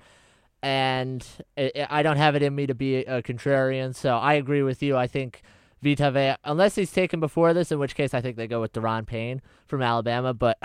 and 0.64 1.26
I 1.58 1.88
I 1.90 2.04
don't 2.04 2.18
have 2.18 2.36
it 2.36 2.42
in 2.42 2.56
me 2.56 2.66
to 2.68 2.76
be 2.76 2.98
a 2.98 3.22
contrarian, 3.22 3.94
so 3.94 4.16
I 4.16 4.34
agree 4.34 4.64
with 4.64 4.82
you. 4.82 4.98
I 4.98 5.08
think 5.08 5.42
Vita 5.84 6.10
Vea, 6.10 6.36
unless 6.44 6.76
he's 6.76 6.92
taken 6.92 7.20
before 7.20 7.54
this, 7.54 7.72
in 7.72 7.78
which 7.78 7.94
case 7.96 8.14
I 8.14 8.22
think 8.22 8.38
they 8.38 8.48
go 8.48 8.62
with 8.62 8.74
Da'Ron 8.74 9.06
Payne 9.06 9.42
from 9.68 9.82
Alabama, 9.82 10.34
but. 10.34 10.58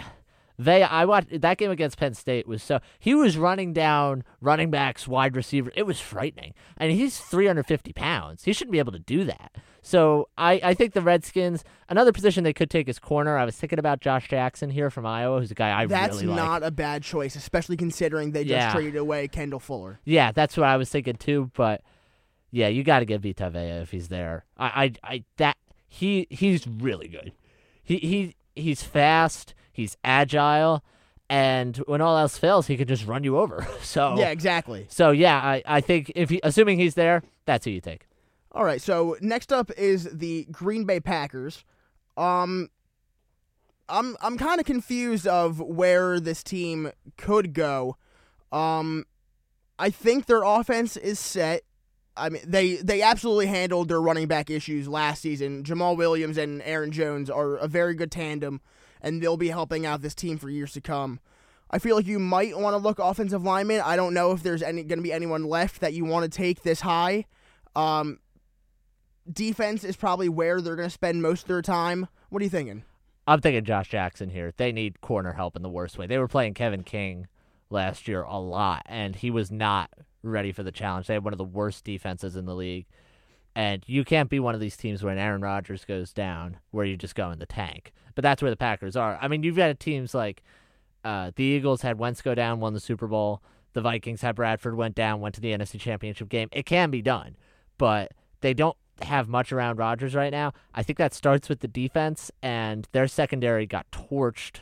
Vea, 0.61 0.83
I 0.83 1.07
watched 1.07 1.40
that 1.40 1.57
game 1.57 1.70
against 1.70 1.96
Penn 1.96 2.12
State 2.12 2.46
was 2.46 2.62
so 2.62 2.81
he 2.99 3.14
was 3.14 3.38
running 3.38 3.73
down 3.73 4.25
running 4.40 4.70
backs, 4.70 5.09
wide 5.09 5.35
receiver. 5.35 5.73
It 5.75 5.85
was 5.85 6.01
frightening, 6.01 6.53
and 6.77 6.92
he's 6.92 7.18
350 7.18 7.92
pounds. 7.94 8.44
He 8.44 8.53
shouldn't 8.53 8.73
be 8.73 8.79
able 8.79 8.92
to 8.92 8.99
do 8.99 9.25
that. 9.25 9.53
So 9.83 10.29
I, 10.37 10.61
I 10.62 10.75
think 10.75 10.92
the 10.92 11.01
Redskins. 11.01 11.64
Another 11.88 12.12
position 12.12 12.44
they 12.44 12.53
could 12.53 12.68
take 12.68 12.88
is 12.90 12.99
corner. 12.99 13.38
I 13.38 13.46
was 13.46 13.57
thinking 13.57 13.79
about 13.79 14.01
Josh 14.01 14.29
Jackson 14.29 14.68
here 14.68 14.90
from 14.90 15.07
Iowa, 15.07 15.40
who's 15.40 15.51
a 15.51 15.55
guy 15.55 15.70
I 15.81 15.87
that's 15.87 16.16
really 16.16 16.27
like. 16.27 16.37
That's 16.37 16.46
not 16.46 16.62
a 16.62 16.70
bad 16.70 17.03
choice, 17.03 17.35
especially 17.37 17.79
considering 17.79 18.33
they 18.33 18.44
just 18.44 18.51
Yeah. 18.53 18.73
traded 18.73 18.96
away 18.96 19.29
Kendall 19.29 19.61
Fuller. 19.61 19.99
Yeah, 20.05 20.31
that's 20.33 20.57
what 20.59 20.66
I 20.68 20.77
was 20.77 20.90
thinking 20.90 21.16
too. 21.16 21.51
But 21.55 21.81
yeah, 22.51 22.68
you 22.68 22.83
got 22.85 22.99
to 22.99 23.07
get 23.07 23.23
Vita 23.23 23.49
Vea 23.49 23.81
if 23.81 23.90
he's 23.90 24.09
there. 24.09 24.44
I, 24.59 24.66
I, 24.66 24.92
I, 25.14 25.25
that 25.38 25.57
he, 25.88 26.27
he's 26.29 26.66
really 26.66 27.09
good. 27.09 27.33
He, 27.83 27.96
he, 27.96 28.37
he's 28.55 28.83
fast. 28.83 29.55
He's 29.81 29.97
agile, 30.05 30.85
and 31.31 31.77
when 31.79 32.03
all 32.03 32.19
else 32.19 32.37
fails, 32.37 32.66
he 32.66 32.77
can 32.77 32.87
just 32.87 33.07
run 33.07 33.25
you 33.25 33.38
over. 33.38 33.66
So 33.83 34.16
Yeah, 34.19 34.29
exactly. 34.29 34.87
So 34.90 35.11
yeah, 35.11 35.38
I, 35.38 35.62
I 35.66 35.81
think 35.81 36.12
if 36.14 36.29
he, 36.29 36.38
assuming 36.43 36.79
he's 36.79 36.95
there, 36.95 37.23
that's 37.47 37.64
who 37.64 37.71
you 37.71 37.81
take. 37.81 38.07
All 38.53 38.62
right, 38.62 38.81
so 38.83 39.16
next 39.23 39.53
up 39.53 39.71
is 39.79 40.05
the 40.12 40.47
Green 40.53 40.85
Bay 40.85 41.01
Packers. 41.01 41.64
Um 42.16 42.69
I'm 43.88 44.16
I'm 44.21 44.37
kind 44.37 44.61
of 44.61 44.66
confused 44.66 45.27
of 45.27 45.61
where 45.61 46.21
this 46.21 46.43
team 46.43 46.93
could 47.16 47.55
go. 47.55 47.97
Um 48.53 49.07
I 49.79 49.88
think 49.88 50.27
their 50.27 50.43
offense 50.43 50.99
is 50.99 51.19
set. 51.19 51.62
I 52.16 52.29
mean, 52.29 52.43
they 52.47 52.77
they 52.77 53.01
absolutely 53.03 53.47
handled 53.47 53.88
their 53.88 54.01
running 54.01 54.29
back 54.29 54.51
issues 54.51 54.87
last 54.87 55.23
season. 55.23 55.62
Jamaal 55.64 55.97
Williams 55.97 56.37
and 56.37 56.61
Aaron 56.62 56.93
Jones 56.93 57.31
are 57.31 57.57
a 57.57 57.66
very 57.66 57.95
good 57.95 58.12
tandem, 58.12 58.61
and 59.03 59.23
they'll 59.23 59.37
be 59.37 59.49
helping 59.49 59.87
out 59.87 60.03
this 60.03 60.15
team 60.15 60.39
for 60.39 60.51
years 60.51 60.73
to 60.73 60.81
come. 60.81 61.21
I 61.71 61.79
feel 61.79 61.97
like 61.97 62.07
you 62.07 62.19
might 62.19 62.59
want 62.59 62.75
to 62.75 62.79
look 62.79 62.99
offensive 62.99 63.45
lineman. 63.45 63.81
I 63.81 63.97
don't 63.97 64.15
know 64.15 64.33
if 64.33 64.43
there's 64.43 64.63
any 64.63 64.83
going 64.83 64.99
to 64.99 65.03
be 65.03 65.13
anyone 65.13 65.45
left 65.45 65.81
that 65.81 65.95
you 65.95 66.05
want 66.05 66.31
to 66.31 66.37
take 66.37 66.63
this 66.63 66.81
high. 66.81 67.27
Um, 67.77 68.19
defense 69.31 69.85
is 69.85 69.97
probably 69.97 70.29
where 70.29 70.61
they're 70.61 70.77
going 70.77 70.89
to 70.89 70.93
spend 70.93 71.23
most 71.23 71.43
of 71.43 71.49
their 71.49 71.63
time. 71.63 72.09
What 72.29 72.43
are 72.43 72.45
you 72.45 72.51
thinking? 72.51 72.85
I'm 73.27 73.41
thinking 73.41 73.65
Josh 73.65 73.89
Jackson 73.89 74.31
here. 74.31 74.53
They 74.57 74.73
need 74.73 75.01
corner 75.01 75.33
help 75.33 75.55
in 75.55 75.63
the 75.63 75.69
worst 75.69 75.97
way. 75.97 76.07
They 76.07 76.19
were 76.19 76.27
playing 76.27 76.55
Kevin 76.55 76.83
King 76.83 77.29
last 77.71 78.09
year 78.09 78.23
a 78.23 78.39
lot, 78.39 78.83
and 78.87 79.15
he 79.15 79.31
was 79.31 79.53
not 79.53 79.91
ready 80.23 80.51
for 80.51 80.65
the 80.65 80.73
challenge. 80.73 81.07
They 81.07 81.15
had 81.15 81.25
one 81.25 81.33
of 81.33 81.39
the 81.39 81.45
worst 81.45 81.85
defenses 81.85 82.35
in 82.35 82.47
the 82.47 82.55
league. 82.57 82.87
And 83.55 83.83
you 83.87 84.05
can't 84.05 84.31
be 84.31 84.39
one 84.39 84.55
of 84.55 84.61
these 84.61 84.77
teams 84.77 85.03
when 85.03 85.19
Aaron 85.19 85.41
Rodgers 85.41 85.85
goes 85.85 86.13
down, 86.13 86.59
where 86.71 86.85
you 86.85 86.97
just 86.97 87.15
go 87.15 87.31
in 87.31 87.39
the 87.39 87.47
tank. 87.47 87.93
But 88.15 88.23
that's 88.23 88.43
where 88.43 88.51
the 88.51 88.57
Packers 88.57 88.97
are. 88.97 89.19
I 89.21 89.29
mean, 89.29 89.43
you've 89.43 89.57
got 89.57 89.79
teams 89.81 90.15
like 90.15 90.43
uh, 91.05 91.33
the 91.35 91.45
Eagles 91.45 91.83
had 91.83 91.99
Wentz 91.99 92.23
go 92.23 92.35
down, 92.35 92.61
won 92.61 92.75
the 92.75 92.81
Super 92.81 93.07
Bowl. 93.07 93.43
The 93.73 93.81
Vikings 93.81 94.23
had 94.23 94.37
Bradford 94.37 94.77
went 94.77 94.95
down, 94.95 95.21
went 95.21 95.35
to 95.37 95.41
the 95.41 95.53
NFC 95.53 95.79
Championship 95.79 96.29
game. 96.29 96.49
It 96.53 96.67
can 96.67 96.91
be 96.91 97.03
done, 97.03 97.37
but 97.79 98.13
they 98.41 98.55
don't 98.55 98.77
have 99.03 99.29
much 99.29 99.53
around 99.53 99.79
Rodgers 99.79 100.15
right 100.15 100.33
now. 100.33 100.53
I 100.75 100.83
think 100.83 100.99
that 100.99 101.15
starts 101.15 101.49
with 101.49 101.61
the 101.61 101.69
defense, 101.69 102.31
and 102.43 102.89
their 102.93 103.09
secondary 103.09 103.67
got 103.67 103.91
torched 103.91 104.61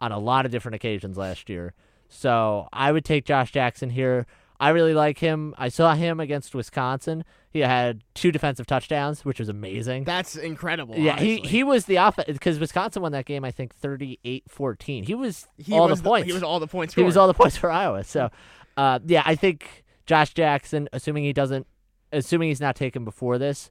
on 0.00 0.12
a 0.12 0.18
lot 0.18 0.46
of 0.46 0.52
different 0.52 0.74
occasions 0.74 1.16
last 1.16 1.48
year. 1.48 1.74
So 2.08 2.68
I 2.72 2.92
would 2.92 3.04
take 3.04 3.24
Josh 3.24 3.52
Jackson 3.52 3.90
here. 3.90 4.26
I 4.60 4.68
really 4.70 4.92
like 4.92 5.18
him. 5.18 5.54
I 5.56 5.70
saw 5.70 5.94
him 5.94 6.20
against 6.20 6.54
Wisconsin. 6.54 7.24
He 7.50 7.60
had 7.60 8.04
two 8.14 8.30
defensive 8.30 8.66
touchdowns, 8.66 9.24
which 9.24 9.38
was 9.38 9.48
amazing. 9.48 10.04
That's 10.04 10.36
incredible. 10.36 10.96
yeah, 10.96 11.18
he, 11.18 11.38
honestly. 11.38 11.48
he 11.48 11.64
was 11.64 11.86
the 11.86 11.96
offense 11.96 12.28
because 12.28 12.58
Wisconsin 12.58 13.00
won 13.00 13.12
that 13.12 13.24
game. 13.24 13.42
I 13.42 13.50
think 13.50 13.74
38-14. 13.80 15.04
He 15.06 15.14
was 15.14 15.48
He 15.56 15.72
all 15.72 15.88
was 15.88 16.02
the 16.02 16.08
points. 16.08 16.26
He 16.26 16.34
was 16.34 16.42
all 16.42 16.60
the 16.60 16.66
points. 16.66 16.94
He 16.94 17.02
was 17.02 17.16
all 17.16 17.26
the 17.26 17.34
points 17.34 17.56
for 17.56 17.70
Iowa. 17.70 18.04
So, 18.04 18.30
uh, 18.76 19.00
yeah, 19.06 19.22
I 19.24 19.34
think 19.34 19.84
Josh 20.04 20.34
Jackson, 20.34 20.88
assuming 20.92 21.24
he 21.24 21.32
doesn't, 21.32 21.66
assuming 22.12 22.50
he's 22.50 22.60
not 22.60 22.76
taken 22.76 23.04
before 23.04 23.38
this, 23.38 23.70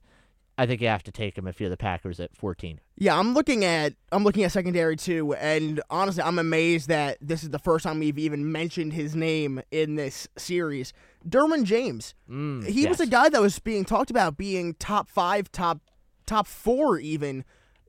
I 0.60 0.66
think 0.66 0.82
you 0.82 0.88
have 0.88 1.02
to 1.04 1.10
take 1.10 1.38
him 1.38 1.46
if 1.46 1.58
you're 1.58 1.70
the 1.70 1.78
Packers 1.78 2.20
at 2.20 2.36
14. 2.36 2.80
Yeah, 2.98 3.18
I'm 3.18 3.32
looking 3.32 3.64
at 3.64 3.94
I'm 4.12 4.24
looking 4.24 4.44
at 4.44 4.52
secondary 4.52 4.94
too, 4.94 5.32
and 5.32 5.80
honestly, 5.88 6.22
I'm 6.22 6.38
amazed 6.38 6.88
that 6.88 7.16
this 7.22 7.42
is 7.42 7.48
the 7.48 7.58
first 7.58 7.84
time 7.84 7.98
we've 7.98 8.18
even 8.18 8.52
mentioned 8.52 8.92
his 8.92 9.16
name 9.16 9.62
in 9.70 9.94
this 9.94 10.28
series. 10.36 10.92
Derwin 11.26 11.64
James. 11.64 12.14
Mm, 12.28 12.66
he 12.66 12.86
was 12.86 13.00
a 13.00 13.06
guy 13.06 13.30
that 13.30 13.40
was 13.40 13.58
being 13.58 13.86
talked 13.86 14.10
about 14.10 14.36
being 14.36 14.74
top 14.74 15.08
five, 15.08 15.50
top 15.50 15.80
top 16.26 16.46
four 16.46 16.98
even 16.98 17.46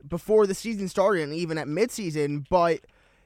before 0.08 0.48
the 0.48 0.56
season 0.56 0.88
started, 0.88 1.24
and 1.24 1.34
even 1.34 1.58
at 1.58 1.68
midseason, 1.68 2.46
but 2.50 2.80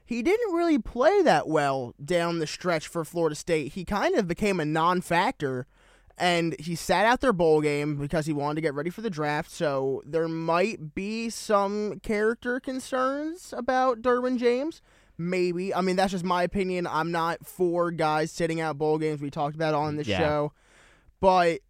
he 0.04 0.22
didn't 0.22 0.54
really 0.54 0.80
play 0.80 1.22
that 1.22 1.46
well 1.46 1.94
down 2.04 2.40
the 2.40 2.48
stretch 2.48 2.88
for 2.88 3.04
Florida 3.04 3.36
State. 3.36 3.74
He 3.74 3.84
kind 3.84 4.16
of 4.16 4.26
became 4.26 4.58
a 4.58 4.64
non-factor, 4.64 5.68
and 6.18 6.54
he 6.58 6.74
sat 6.74 7.04
out 7.06 7.20
their 7.20 7.32
bowl 7.32 7.60
game 7.60 7.96
because 7.96 8.26
he 8.26 8.32
wanted 8.32 8.56
to 8.56 8.60
get 8.62 8.74
ready 8.74 8.90
for 8.90 9.02
the 9.02 9.10
draft. 9.10 9.50
So 9.50 10.02
there 10.06 10.28
might 10.28 10.94
be 10.94 11.28
some 11.30 12.00
character 12.00 12.58
concerns 12.60 13.52
about 13.56 14.02
Derwin 14.02 14.38
James. 14.38 14.80
Maybe. 15.18 15.74
I 15.74 15.80
mean, 15.80 15.96
that's 15.96 16.12
just 16.12 16.24
my 16.24 16.42
opinion. 16.42 16.86
I'm 16.86 17.10
not 17.10 17.46
for 17.46 17.90
guys 17.90 18.30
sitting 18.30 18.60
out 18.60 18.78
bowl 18.78 18.98
games. 18.98 19.20
We 19.20 19.30
talked 19.30 19.54
about 19.56 19.74
on 19.74 19.96
the 19.96 20.04
Yeah. 20.04 20.18
show, 20.18 20.52
but 21.20 21.60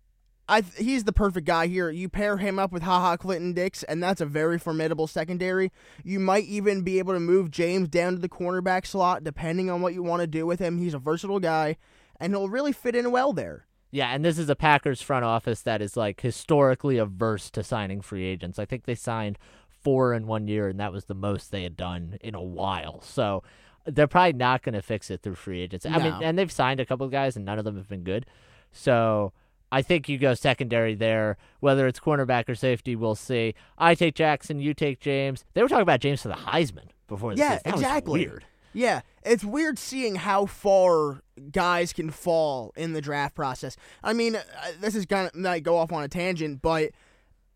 I 0.48 0.60
th- 0.60 0.76
he's 0.78 1.02
the 1.04 1.12
perfect 1.12 1.44
guy 1.46 1.66
here. 1.66 1.90
You 1.90 2.08
pair 2.08 2.36
him 2.36 2.56
up 2.58 2.70
with 2.70 2.84
Ha 2.84 3.00
Ha 3.00 3.16
Clinton-Dix, 3.16 3.82
and 3.82 4.00
that's 4.00 4.20
a 4.20 4.26
very 4.26 4.58
formidable 4.60 5.08
secondary. 5.08 5.72
You 6.04 6.20
might 6.20 6.44
even 6.44 6.82
be 6.82 7.00
able 7.00 7.14
to 7.14 7.20
move 7.20 7.50
James 7.50 7.88
down 7.88 8.12
to 8.12 8.18
the 8.20 8.28
cornerback 8.28 8.86
slot, 8.86 9.24
depending 9.24 9.70
on 9.70 9.80
what 9.82 9.92
you 9.94 10.04
want 10.04 10.20
to 10.20 10.26
do 10.28 10.46
with 10.46 10.60
him. 10.60 10.78
He's 10.78 10.94
a 10.94 11.00
versatile 11.00 11.40
guy, 11.40 11.76
and 12.20 12.32
he'll 12.32 12.48
really 12.48 12.70
fit 12.72 12.94
in 12.94 13.10
well 13.10 13.32
there. 13.32 13.66
Yeah, 13.96 14.10
and 14.10 14.22
this 14.22 14.38
is 14.38 14.50
a 14.50 14.54
Packers 14.54 15.00
front 15.00 15.24
office 15.24 15.62
that 15.62 15.80
is 15.80 15.96
like 15.96 16.20
historically 16.20 16.98
averse 16.98 17.50
to 17.52 17.62
signing 17.64 18.02
free 18.02 18.24
agents. 18.26 18.58
I 18.58 18.66
think 18.66 18.84
they 18.84 18.94
signed 18.94 19.38
four 19.70 20.12
in 20.12 20.26
one 20.26 20.48
year, 20.48 20.68
and 20.68 20.78
that 20.80 20.92
was 20.92 21.06
the 21.06 21.14
most 21.14 21.50
they 21.50 21.62
had 21.62 21.78
done 21.78 22.18
in 22.20 22.34
a 22.34 22.42
while. 22.42 23.00
So 23.00 23.42
they're 23.86 24.06
probably 24.06 24.34
not 24.34 24.62
going 24.62 24.74
to 24.74 24.82
fix 24.82 25.10
it 25.10 25.22
through 25.22 25.36
free 25.36 25.62
agents. 25.62 25.86
I 25.86 25.96
mean, 25.96 26.12
and 26.22 26.38
they've 26.38 26.52
signed 26.52 26.78
a 26.78 26.84
couple 26.84 27.06
of 27.06 27.12
guys, 27.12 27.36
and 27.36 27.46
none 27.46 27.58
of 27.58 27.64
them 27.64 27.76
have 27.76 27.88
been 27.88 28.04
good. 28.04 28.26
So 28.70 29.32
I 29.72 29.80
think 29.80 30.10
you 30.10 30.18
go 30.18 30.34
secondary 30.34 30.94
there. 30.94 31.38
Whether 31.60 31.86
it's 31.86 31.98
cornerback 31.98 32.50
or 32.50 32.54
safety, 32.54 32.96
we'll 32.96 33.14
see. 33.14 33.54
I 33.78 33.94
take 33.94 34.14
Jackson, 34.14 34.60
you 34.60 34.74
take 34.74 35.00
James. 35.00 35.46
They 35.54 35.62
were 35.62 35.68
talking 35.68 35.80
about 35.80 36.00
James 36.00 36.20
for 36.20 36.28
the 36.28 36.34
Heisman 36.34 36.88
before 37.08 37.34
the 37.34 37.38
Yeah, 37.40 37.48
season. 37.52 37.62
That 37.64 37.72
was 37.72 37.80
exactly. 37.80 38.20
weird. 38.20 38.44
Yeah, 38.74 39.00
it's 39.24 39.42
weird 39.42 39.78
seeing 39.78 40.16
how 40.16 40.44
far 40.44 41.22
guys 41.50 41.92
can 41.92 42.10
fall 42.10 42.72
in 42.76 42.92
the 42.92 43.00
draft 43.00 43.34
process. 43.34 43.76
I 44.02 44.12
mean, 44.12 44.36
uh, 44.36 44.42
this 44.80 44.94
is 44.94 45.06
gonna 45.06 45.30
might 45.34 45.62
go 45.62 45.76
off 45.76 45.92
on 45.92 46.02
a 46.02 46.08
tangent, 46.08 46.62
but 46.62 46.90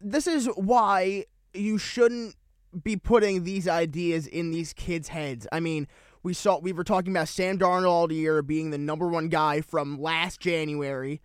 this 0.00 0.26
is 0.26 0.46
why 0.56 1.26
you 1.54 1.78
shouldn't 1.78 2.36
be 2.82 2.96
putting 2.96 3.44
these 3.44 3.66
ideas 3.66 4.26
in 4.26 4.50
these 4.50 4.72
kids' 4.72 5.08
heads. 5.08 5.46
I 5.50 5.60
mean, 5.60 5.88
we 6.22 6.34
saw 6.34 6.58
we 6.58 6.72
were 6.72 6.84
talking 6.84 7.12
about 7.12 7.28
Sam 7.28 7.58
Darnold 7.58 7.86
all 7.86 8.12
year 8.12 8.42
being 8.42 8.70
the 8.70 8.78
number 8.78 9.08
one 9.08 9.28
guy 9.28 9.60
from 9.60 10.00
last 10.00 10.40
January. 10.40 11.20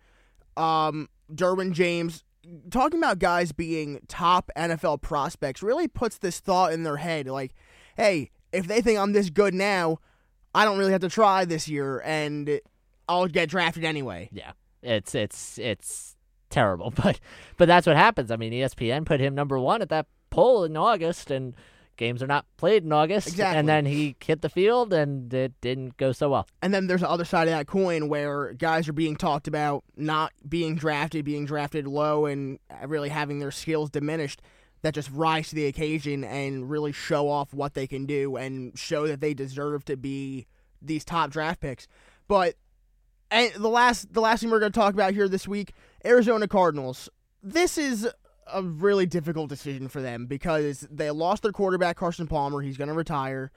Um, 0.56 1.08
Derwin 1.32 1.72
James 1.72 2.24
talking 2.70 2.98
about 2.98 3.18
guys 3.18 3.52
being 3.52 4.00
top 4.08 4.50
NFL 4.56 5.02
prospects 5.02 5.62
really 5.62 5.88
puts 5.88 6.18
this 6.18 6.40
thought 6.40 6.72
in 6.72 6.82
their 6.82 6.96
head 6.98 7.26
like, 7.26 7.52
hey, 7.96 8.30
if 8.52 8.66
they 8.66 8.80
think 8.80 8.98
I'm 8.98 9.12
this 9.12 9.30
good 9.30 9.54
now, 9.54 9.98
I 10.56 10.64
don't 10.64 10.78
really 10.78 10.92
have 10.92 11.02
to 11.02 11.10
try 11.10 11.44
this 11.44 11.68
year 11.68 12.00
and 12.04 12.60
I'll 13.08 13.28
get 13.28 13.50
drafted 13.50 13.84
anyway. 13.84 14.30
Yeah, 14.32 14.52
it's 14.82 15.14
it's 15.14 15.58
it's 15.58 16.16
terrible, 16.48 16.90
but 17.02 17.20
but 17.56 17.68
that's 17.68 17.86
what 17.86 17.96
happens. 17.96 18.30
I 18.30 18.36
mean, 18.36 18.52
ESPN 18.52 19.04
put 19.04 19.20
him 19.20 19.34
number 19.34 19.58
one 19.58 19.82
at 19.82 19.90
that 19.90 20.06
poll 20.30 20.64
in 20.64 20.76
August, 20.76 21.30
and 21.30 21.54
games 21.96 22.22
are 22.22 22.26
not 22.26 22.46
played 22.56 22.84
in 22.84 22.92
August. 22.92 23.28
Exactly. 23.28 23.58
And 23.58 23.68
then 23.68 23.84
he 23.84 24.16
hit 24.24 24.40
the 24.40 24.48
field, 24.48 24.94
and 24.94 25.32
it 25.32 25.52
didn't 25.60 25.98
go 25.98 26.12
so 26.12 26.30
well. 26.30 26.46
And 26.62 26.72
then 26.72 26.86
there's 26.86 27.02
the 27.02 27.10
other 27.10 27.26
side 27.26 27.48
of 27.48 27.52
that 27.52 27.66
coin 27.66 28.08
where 28.08 28.54
guys 28.54 28.88
are 28.88 28.94
being 28.94 29.16
talked 29.16 29.46
about 29.46 29.84
not 29.94 30.32
being 30.48 30.74
drafted, 30.74 31.24
being 31.26 31.44
drafted 31.44 31.86
low, 31.86 32.24
and 32.26 32.58
really 32.86 33.10
having 33.10 33.40
their 33.40 33.50
skills 33.50 33.90
diminished 33.90 34.40
that 34.86 34.94
just 34.94 35.10
rise 35.10 35.48
to 35.48 35.56
the 35.56 35.66
occasion 35.66 36.22
and 36.22 36.70
really 36.70 36.92
show 36.92 37.28
off 37.28 37.52
what 37.52 37.74
they 37.74 37.88
can 37.88 38.06
do 38.06 38.36
and 38.36 38.78
show 38.78 39.08
that 39.08 39.20
they 39.20 39.34
deserve 39.34 39.84
to 39.84 39.96
be 39.96 40.46
these 40.80 41.04
top 41.04 41.30
draft 41.30 41.60
picks. 41.60 41.88
But 42.28 42.54
and 43.28 43.52
the 43.54 43.68
last 43.68 44.12
the 44.12 44.20
last 44.20 44.40
thing 44.40 44.50
we're 44.50 44.60
going 44.60 44.70
to 44.70 44.78
talk 44.78 44.94
about 44.94 45.12
here 45.12 45.28
this 45.28 45.48
week, 45.48 45.72
Arizona 46.04 46.46
Cardinals. 46.46 47.08
This 47.42 47.76
is 47.76 48.08
a 48.52 48.62
really 48.62 49.06
difficult 49.06 49.48
decision 49.48 49.88
for 49.88 50.00
them 50.00 50.26
because 50.26 50.86
they 50.88 51.10
lost 51.10 51.42
their 51.42 51.52
quarterback 51.52 51.96
Carson 51.96 52.28
Palmer. 52.28 52.60
He's 52.60 52.76
going 52.76 52.88
to 52.88 52.94
retire. 52.94 53.50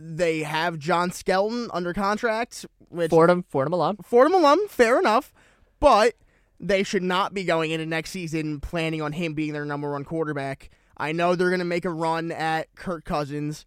They 0.00 0.42
have 0.42 0.78
John 0.78 1.10
Skelton 1.10 1.68
under 1.72 1.92
contract, 1.92 2.64
which 2.88 3.10
Fordham, 3.10 3.44
Fordham 3.46 3.74
alum. 3.74 3.98
Fordham 4.02 4.34
alum, 4.34 4.68
fair 4.68 4.98
enough, 4.98 5.34
but 5.80 6.14
they 6.60 6.82
should 6.82 7.02
not 7.02 7.34
be 7.34 7.44
going 7.44 7.70
into 7.70 7.86
next 7.86 8.10
season 8.10 8.60
planning 8.60 9.02
on 9.02 9.12
him 9.12 9.34
being 9.34 9.52
their 9.52 9.64
number 9.64 9.92
one 9.92 10.04
quarterback. 10.04 10.70
I 10.96 11.12
know 11.12 11.34
they're 11.34 11.50
going 11.50 11.58
to 11.58 11.64
make 11.64 11.84
a 11.84 11.90
run 11.90 12.30
at 12.30 12.74
Kirk 12.76 13.04
Cousins 13.04 13.66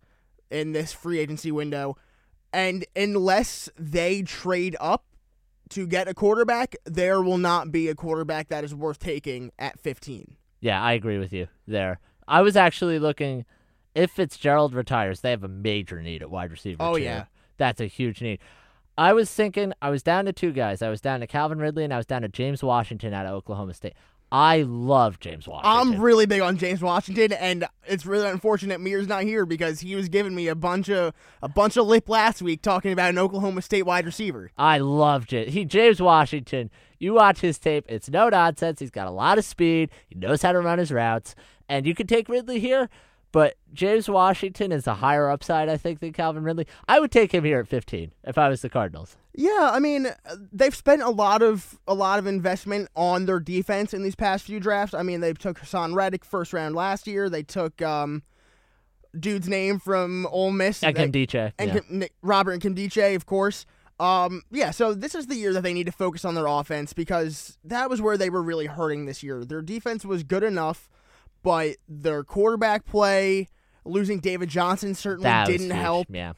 in 0.50 0.72
this 0.72 0.94
free 0.94 1.20
agency 1.20 1.52
window, 1.52 1.98
and 2.54 2.86
unless 2.96 3.70
they 3.78 4.22
trade 4.22 4.76
up 4.80 5.04
to 5.70 5.86
get 5.86 6.08
a 6.08 6.14
quarterback, 6.14 6.76
there 6.86 7.22
will 7.22 7.38
not 7.38 7.72
be 7.72 7.90
a 7.90 7.96
quarterback 7.96 8.48
that 8.48 8.64
is 8.64 8.74
worth 8.74 9.00
taking 9.00 9.52
at 9.60 9.80
15. 9.80 10.38
Yeah, 10.62 10.82
I 10.82 10.94
agree 10.94 11.18
with 11.18 11.34
you 11.34 11.48
there. 11.68 12.00
I 12.28 12.42
was 12.42 12.56
actually 12.56 13.00
looking. 13.00 13.46
If 13.94 14.12
Fitzgerald 14.12 14.74
retires, 14.74 15.22
they 15.22 15.32
have 15.32 15.44
a 15.44 15.50
major 15.50 16.02
need 16.02 16.22
at 16.22 16.30
wide 16.30 16.52
receiver. 16.52 16.78
Oh, 16.80 16.96
too. 16.98 17.04
yeah. 17.04 17.26
that's 17.58 17.82
a 17.82 17.88
huge 17.88 18.22
need. 18.22 18.40
I 18.98 19.14
was 19.14 19.32
thinking 19.32 19.74
I 19.82 19.90
was 19.90 20.02
down 20.02 20.26
to 20.26 20.34
two 20.34 20.52
guys. 20.52 20.82
I 20.82 20.90
was 20.90 21.02
down 21.02 21.20
to 21.20 21.28
Calvin 21.28 21.60
Ridley 21.60 21.84
and 21.84 21.94
I 21.94 21.98
was 21.98 22.06
down 22.06 22.24
to 22.24 22.28
James 22.28 22.64
Washington 22.64 23.14
out 23.14 23.26
of 23.26 23.34
Oklahoma 23.34 23.74
State. 23.74 23.94
I 24.32 24.64
love 24.64 25.20
James 25.20 25.48
Washington. 25.48 25.94
I'm 25.94 26.02
really 26.02 26.26
big 26.26 26.42
on 26.42 26.58
James 26.58 26.82
Washington, 26.82 27.32
and 27.32 27.66
it's 27.86 28.06
really 28.06 28.28
unfortunate 28.28 28.82
Mears 28.82 29.08
not 29.08 29.24
here 29.24 29.46
because 29.46 29.80
he 29.80 29.96
was 29.96 30.10
giving 30.10 30.36
me 30.36 30.50
a 30.50 30.56
bunch 30.56 30.90
of 30.90 31.14
a 31.42 31.48
bunch 31.48 31.78
of 31.78 31.88
lip 31.88 32.10
last 32.10 32.42
week 32.42 32.62
talking 32.62 32.92
about 32.92 33.10
an 33.10 33.18
Oklahoma 33.18 33.62
State 33.62 33.84
wide 33.84 34.06
receiver. 34.06 34.52
I 34.58 34.80
love 34.80 35.28
James. 35.28 35.54
He 35.54 35.64
James 35.64 36.02
Washington. 36.02 36.70
You 37.00 37.14
watch 37.14 37.40
his 37.40 37.58
tape; 37.58 37.86
it's 37.88 38.10
no 38.10 38.28
nonsense. 38.28 38.82
He's 38.82 38.92
got 38.92 39.08
a 39.08 39.12
lot 39.12 39.38
of 39.38 39.46
speed. 39.46 39.92
He 40.08 40.16
knows 40.16 40.42
how 40.42 40.52
to 40.52 40.60
run 40.60 40.80
his 40.80 40.92
routes, 40.92 41.34
and 41.70 41.86
you 41.86 41.96
can 41.96 42.08
take 42.08 42.28
Ridley 42.28 42.60
here. 42.60 42.90
But 43.32 43.56
James 43.74 44.10
Washington 44.10 44.72
is 44.72 44.88
a 44.88 44.96
higher 44.96 45.30
upside, 45.30 45.70
I 45.70 45.78
think, 45.78 46.00
than 46.00 46.14
Calvin 46.14 46.44
Ridley. 46.44 46.66
I 46.88 47.00
would 47.00 47.12
take 47.12 47.34
him 47.34 47.44
here 47.44 47.60
at 47.60 47.68
15 47.68 48.14
if 48.24 48.38
I 48.38 48.50
was 48.50 48.62
the 48.62 48.70
Cardinals. 48.70 49.18
Yeah, 49.34 49.70
I 49.72 49.80
mean, 49.80 50.08
they've 50.52 50.74
spent 50.74 51.04
a 51.04 51.10
lot 51.10 51.44
of 51.44 51.78
a 51.88 51.94
lot 51.94 52.18
of 52.18 52.26
investment 52.26 52.90
on 52.96 53.26
their 53.26 53.40
defense 53.40 53.94
in 53.94 54.02
these 54.02 54.16
past 54.16 54.46
few 54.46 54.60
drafts. 54.60 54.96
I 54.96 55.04
mean, 55.04 55.20
they 55.20 55.34
took 55.34 55.60
Haason 55.60 55.94
Reddick 55.94 56.26
first 56.26 56.54
round 56.54 56.74
last 56.74 57.06
year. 57.06 57.30
They 57.30 57.44
took 57.44 57.80
um, 57.82 58.24
dude's 59.18 59.48
name 59.48 59.80
from 59.80 60.26
Ole 60.32 60.52
Miss 60.52 60.82
Nkemdiche. 60.82 61.54
and 61.60 61.70
yeah. 61.70 61.80
Kim, 61.80 62.04
Robert 62.22 62.60
Nkemdiche, 62.60 63.16
of 63.16 63.26
course. 63.26 63.66
Um, 64.00 64.44
yeah, 64.52 64.72
so 64.72 64.94
this 64.94 65.16
is 65.16 65.28
the 65.28 65.36
year 65.36 65.54
that 65.54 65.62
they 65.62 65.74
need 65.74 65.88
to 65.88 65.92
focus 65.92 66.24
on 66.24 66.36
their 66.36 66.46
offense 66.46 66.94
because 66.94 67.58
that 67.64 67.90
was 67.90 68.02
where 68.02 68.18
they 68.18 68.30
were 68.30 68.44
really 68.44 68.68
hurting 68.68 69.06
this 69.06 69.24
year. 69.24 69.44
Their 69.44 69.62
defense 69.62 70.06
was 70.06 70.24
good 70.24 70.44
enough, 70.44 70.88
but 71.48 71.78
their 71.88 72.26
quarterback 72.26 72.86
play, 72.86 73.48
losing 73.86 74.20
David 74.20 74.50
Johnson 74.50 74.94
certainly 74.94 75.30
That 75.30 75.48
didn't 75.48 75.70
help. 75.70 76.08
Yeah. 76.10 76.34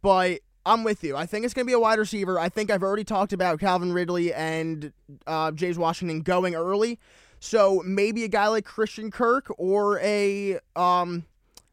But 0.00 0.40
I'm 0.64 0.84
with 0.84 1.04
you. 1.04 1.18
I 1.18 1.26
think 1.26 1.44
it's 1.44 1.52
going 1.52 1.66
to 1.66 1.70
be 1.70 1.74
a 1.74 1.78
wide 1.78 1.98
receiver. 1.98 2.38
I 2.38 2.48
think 2.48 2.70
I've 2.70 2.82
already 2.82 3.04
talked 3.04 3.34
about 3.34 3.60
Calvin 3.60 3.92
Ridley 3.92 4.32
and 4.32 4.90
uh, 5.26 5.50
James 5.50 5.76
Washington 5.76 6.22
going 6.22 6.54
early. 6.54 6.98
So 7.40 7.82
maybe 7.84 8.24
a 8.24 8.28
guy 8.28 8.48
like 8.48 8.64
Christian 8.64 9.10
Kirk 9.10 9.52
or 9.58 9.98
a 9.98 10.58
um, 10.74 11.26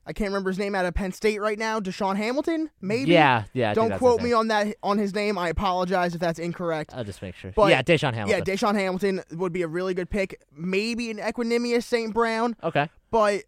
I 0.05 0.13
can't 0.13 0.29
remember 0.29 0.49
his 0.49 0.57
name 0.57 0.73
out 0.73 0.85
of 0.85 0.93
Penn 0.95 1.11
State 1.11 1.39
right 1.39 1.59
now, 1.59 1.79
DaeSean 1.79 2.17
Hamilton. 2.17 2.71
Maybe. 2.81 3.11
Yeah, 3.11 3.43
yeah. 3.53 3.71
I 3.71 3.73
Don't 3.75 3.97
quote 3.97 4.21
me 4.21 4.33
on 4.33 4.47
that 4.47 4.75
on 4.81 4.97
his 4.97 5.13
name. 5.13 5.37
I 5.37 5.49
apologize 5.49 6.15
if 6.15 6.19
that's 6.19 6.39
incorrect. 6.39 6.91
I'll 6.95 7.03
just 7.03 7.21
make 7.21 7.35
sure. 7.35 7.51
But- 7.55 7.69
yeah, 7.69 7.83
DaeSean 7.83 8.13
Hamilton. 8.13 8.43
Yeah, 8.45 8.53
DaeSean 8.53 8.75
Hamilton 8.75 9.21
would 9.31 9.53
be 9.53 9.61
a 9.61 9.67
really 9.67 9.93
good 9.93 10.09
pick. 10.09 10.41
Maybe 10.55 11.11
an 11.11 11.17
Equanimeous 11.17 11.83
St. 11.83 12.13
Brown, 12.13 12.55
okay. 12.63 12.89
but 13.11 13.43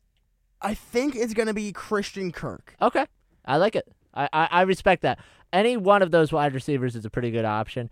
I 0.61 0.73
think 0.75 1.15
it's 1.15 1.33
going 1.33 1.47
to 1.47 1.53
be 1.53 1.71
Christian 1.71 2.31
Kirk. 2.31 2.75
Okay. 2.81 3.05
I 3.45 3.57
like 3.57 3.75
it. 3.75 3.87
I, 4.13 4.29
I, 4.31 4.47
I 4.51 4.61
respect 4.61 5.01
that. 5.01 5.19
Any 5.51 5.75
one 5.75 6.01
of 6.01 6.11
those 6.11 6.31
wide 6.31 6.53
receivers 6.53 6.95
is 6.95 7.03
a 7.03 7.09
pretty 7.09 7.31
good 7.31 7.45
option. 7.45 7.89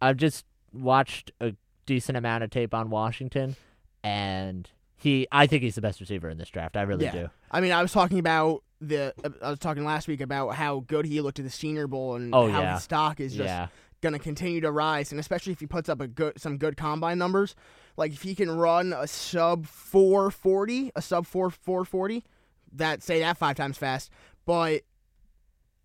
I've 0.00 0.16
just 0.16 0.44
watched 0.72 1.32
a 1.40 1.54
decent 1.86 2.16
amount 2.16 2.44
of 2.44 2.50
tape 2.50 2.74
on 2.74 2.90
Washington, 2.90 3.56
and 4.04 4.70
he 5.02 5.26
I 5.32 5.46
think 5.46 5.62
he's 5.62 5.74
the 5.74 5.80
best 5.80 6.00
receiver 6.00 6.28
in 6.28 6.38
this 6.38 6.48
draft. 6.48 6.76
I 6.76 6.82
really 6.82 7.04
Yeah. 7.04 7.12
do. 7.12 7.30
I 7.50 7.60
mean, 7.60 7.72
I 7.72 7.82
was 7.82 7.92
talking 7.92 8.18
about 8.18 8.62
the. 8.80 9.12
I 9.42 9.50
was 9.50 9.58
talking 9.58 9.84
last 9.84 10.08
week 10.08 10.20
about 10.20 10.54
how 10.54 10.80
good 10.86 11.04
he 11.06 11.20
looked 11.20 11.38
at 11.38 11.44
the 11.44 11.50
Senior 11.50 11.86
Bowl 11.86 12.14
and 12.16 12.34
Oh, 12.34 12.48
how 12.48 12.60
yeah. 12.60 12.74
his 12.74 12.82
stock 12.84 13.20
is 13.20 13.32
just 13.34 13.46
yeah. 13.46 13.68
going 14.00 14.12
to 14.12 14.18
continue 14.18 14.60
to 14.60 14.70
rise, 14.72 15.10
and 15.12 15.20
especially 15.20 15.52
if 15.52 15.60
he 15.60 15.66
puts 15.66 15.88
up 15.88 16.00
a 16.00 16.06
good 16.08 16.40
some 16.40 16.56
good 16.58 16.76
combine 16.76 17.18
numbers. 17.18 17.54
Like 17.96 18.12
if 18.12 18.22
he 18.22 18.34
can 18.34 18.50
run 18.50 18.92
a 18.92 19.06
sub 19.06 19.66
four 19.66 20.30
forty, 20.30 20.90
a 20.96 21.02
sub 21.02 21.26
four 21.26 21.50
four 21.50 21.84
forty, 21.84 22.24
that 22.72 23.02
say 23.02 23.20
that 23.20 23.36
five 23.38 23.56
times 23.56 23.76
fast. 23.78 24.10
But 24.46 24.82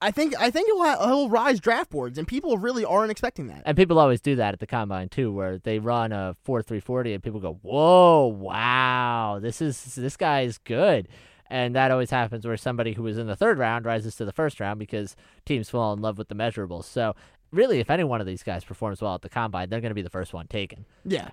I 0.01 0.11
think 0.11 0.35
I 0.39 0.51
think 0.51 0.67
he'll 0.67 0.83
ha- 0.83 1.07
he'll 1.07 1.29
rise 1.29 1.59
draft 1.59 1.89
boards, 1.89 2.17
and 2.17 2.27
people 2.27 2.57
really 2.57 2.85
aren't 2.85 3.11
expecting 3.11 3.47
that. 3.47 3.63
And 3.65 3.75
people 3.75 3.97
always 3.97 4.21
do 4.21 4.35
that 4.35 4.53
at 4.53 4.59
the 4.59 4.67
combine 4.67 5.09
too, 5.09 5.31
where 5.31 5.57
they 5.57 5.79
run 5.79 6.11
a 6.11 6.35
four 6.43 6.61
three 6.61 6.79
forty, 6.79 7.13
and 7.13 7.23
people 7.23 7.39
go, 7.39 7.59
"Whoa, 7.63 8.27
wow, 8.27 9.39
this 9.41 9.61
is 9.61 9.95
this 9.95 10.15
guy 10.15 10.41
is 10.41 10.59
good." 10.59 11.07
And 11.49 11.75
that 11.75 11.91
always 11.91 12.09
happens 12.11 12.45
where 12.45 12.57
somebody 12.57 12.93
who 12.93 13.03
was 13.03 13.17
in 13.17 13.27
the 13.27 13.35
third 13.35 13.57
round 13.57 13.85
rises 13.85 14.15
to 14.17 14.25
the 14.25 14.33
first 14.33 14.59
round 14.59 14.79
because 14.79 15.15
teams 15.45 15.69
fall 15.69 15.93
in 15.93 16.01
love 16.01 16.17
with 16.17 16.27
the 16.27 16.35
measurables. 16.35 16.83
So 16.83 17.15
really, 17.51 17.79
if 17.79 17.89
any 17.89 18.03
one 18.03 18.19
of 18.19 18.27
these 18.27 18.43
guys 18.43 18.63
performs 18.65 19.01
well 19.01 19.15
at 19.15 19.21
the 19.21 19.29
combine, 19.29 19.69
they're 19.69 19.79
going 19.81 19.91
to 19.91 19.95
be 19.95 20.01
the 20.01 20.09
first 20.09 20.33
one 20.33 20.47
taken. 20.47 20.85
Yeah. 21.05 21.29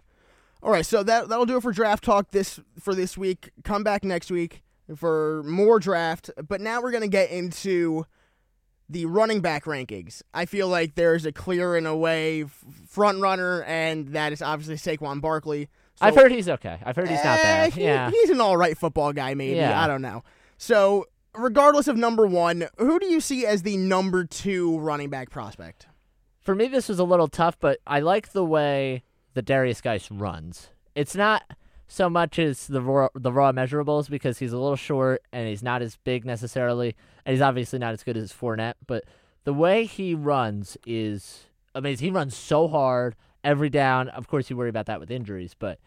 All 0.62 0.70
right, 0.70 0.86
so 0.86 1.02
that 1.02 1.28
that'll 1.28 1.44
do 1.44 1.58
it 1.58 1.62
for 1.62 1.72
draft 1.72 2.02
talk 2.02 2.30
this 2.30 2.58
for 2.80 2.94
this 2.94 3.18
week. 3.18 3.50
Come 3.64 3.84
back 3.84 4.02
next 4.04 4.30
week 4.30 4.62
for 4.96 5.42
more 5.42 5.78
draft, 5.78 6.30
but 6.48 6.60
now 6.62 6.80
we're 6.80 6.90
gonna 6.92 7.06
get 7.08 7.30
into 7.30 8.06
the 8.88 9.06
running 9.06 9.40
back 9.40 9.64
rankings. 9.64 10.22
I 10.34 10.44
feel 10.46 10.68
like 10.68 10.94
there's 10.94 11.24
a 11.24 11.32
clear 11.32 11.76
and 11.76 11.86
away 11.86 12.44
front 12.86 13.20
runner, 13.20 13.62
and 13.64 14.08
that 14.08 14.32
is 14.32 14.42
obviously 14.42 14.76
Saquon 14.96 15.20
Barkley. 15.20 15.68
So- 15.96 16.06
I've 16.06 16.14
heard 16.16 16.32
he's 16.32 16.48
okay. 16.48 16.78
I've 16.84 16.96
heard 16.96 17.08
he's 17.08 17.24
not 17.24 17.38
Eh, 17.38 17.42
bad. 17.42 17.72
he- 17.72 17.84
yeah. 17.84 18.10
he's 18.10 18.30
an 18.30 18.40
all 18.40 18.56
right 18.56 18.76
football 18.76 19.12
guy, 19.12 19.34
maybe. 19.34 19.56
Yeah. 19.56 19.82
I 19.82 19.86
don't 19.86 20.02
know. 20.02 20.22
So, 20.58 21.06
regardless 21.34 21.88
of 21.88 21.96
number 21.96 22.26
one, 22.26 22.66
who 22.78 22.98
do 22.98 23.06
you 23.06 23.20
see 23.20 23.46
as 23.46 23.62
the 23.62 23.76
number 23.76 24.24
two 24.24 24.78
running 24.78 25.08
back 25.10 25.30
prospect? 25.30 25.86
For 26.40 26.54
me, 26.54 26.66
this 26.68 26.88
was 26.88 26.98
a 26.98 27.04
little 27.04 27.28
tough, 27.28 27.58
but 27.58 27.78
I 27.86 28.00
like 28.00 28.32
the 28.32 28.44
way 28.44 29.02
the 29.32 29.42
Derrius 29.42 29.82
Guice 29.82 30.10
runs. 30.10 30.68
It's 30.94 31.14
not 31.16 31.42
so 31.86 32.08
much 32.08 32.38
as 32.38 32.66
the 32.66 32.80
raw, 32.80 33.08
the 33.14 33.32
raw 33.32 33.52
measurables 33.52 34.08
because 34.08 34.38
he's 34.38 34.52
a 34.52 34.58
little 34.58 34.76
short 34.76 35.22
and 35.32 35.48
he's 35.48 35.62
not 35.62 35.82
as 35.82 35.96
big 35.96 36.24
necessarily, 36.24 36.96
and 37.24 37.34
he's 37.34 37.42
obviously 37.42 37.78
not 37.78 37.92
as 37.92 38.02
good 38.02 38.16
as 38.16 38.32
Fournette. 38.32 38.74
But 38.86 39.04
the 39.44 39.54
way 39.54 39.84
he 39.84 40.14
runs 40.14 40.76
is 40.86 41.44
amazing. 41.74 42.06
He 42.06 42.10
runs 42.10 42.36
so 42.36 42.68
hard 42.68 43.16
every 43.42 43.70
down. 43.70 44.08
Of 44.08 44.28
course, 44.28 44.48
you 44.50 44.56
worry 44.56 44.70
about 44.70 44.86
that 44.86 45.00
with 45.00 45.10
injuries, 45.10 45.54
but 45.58 45.78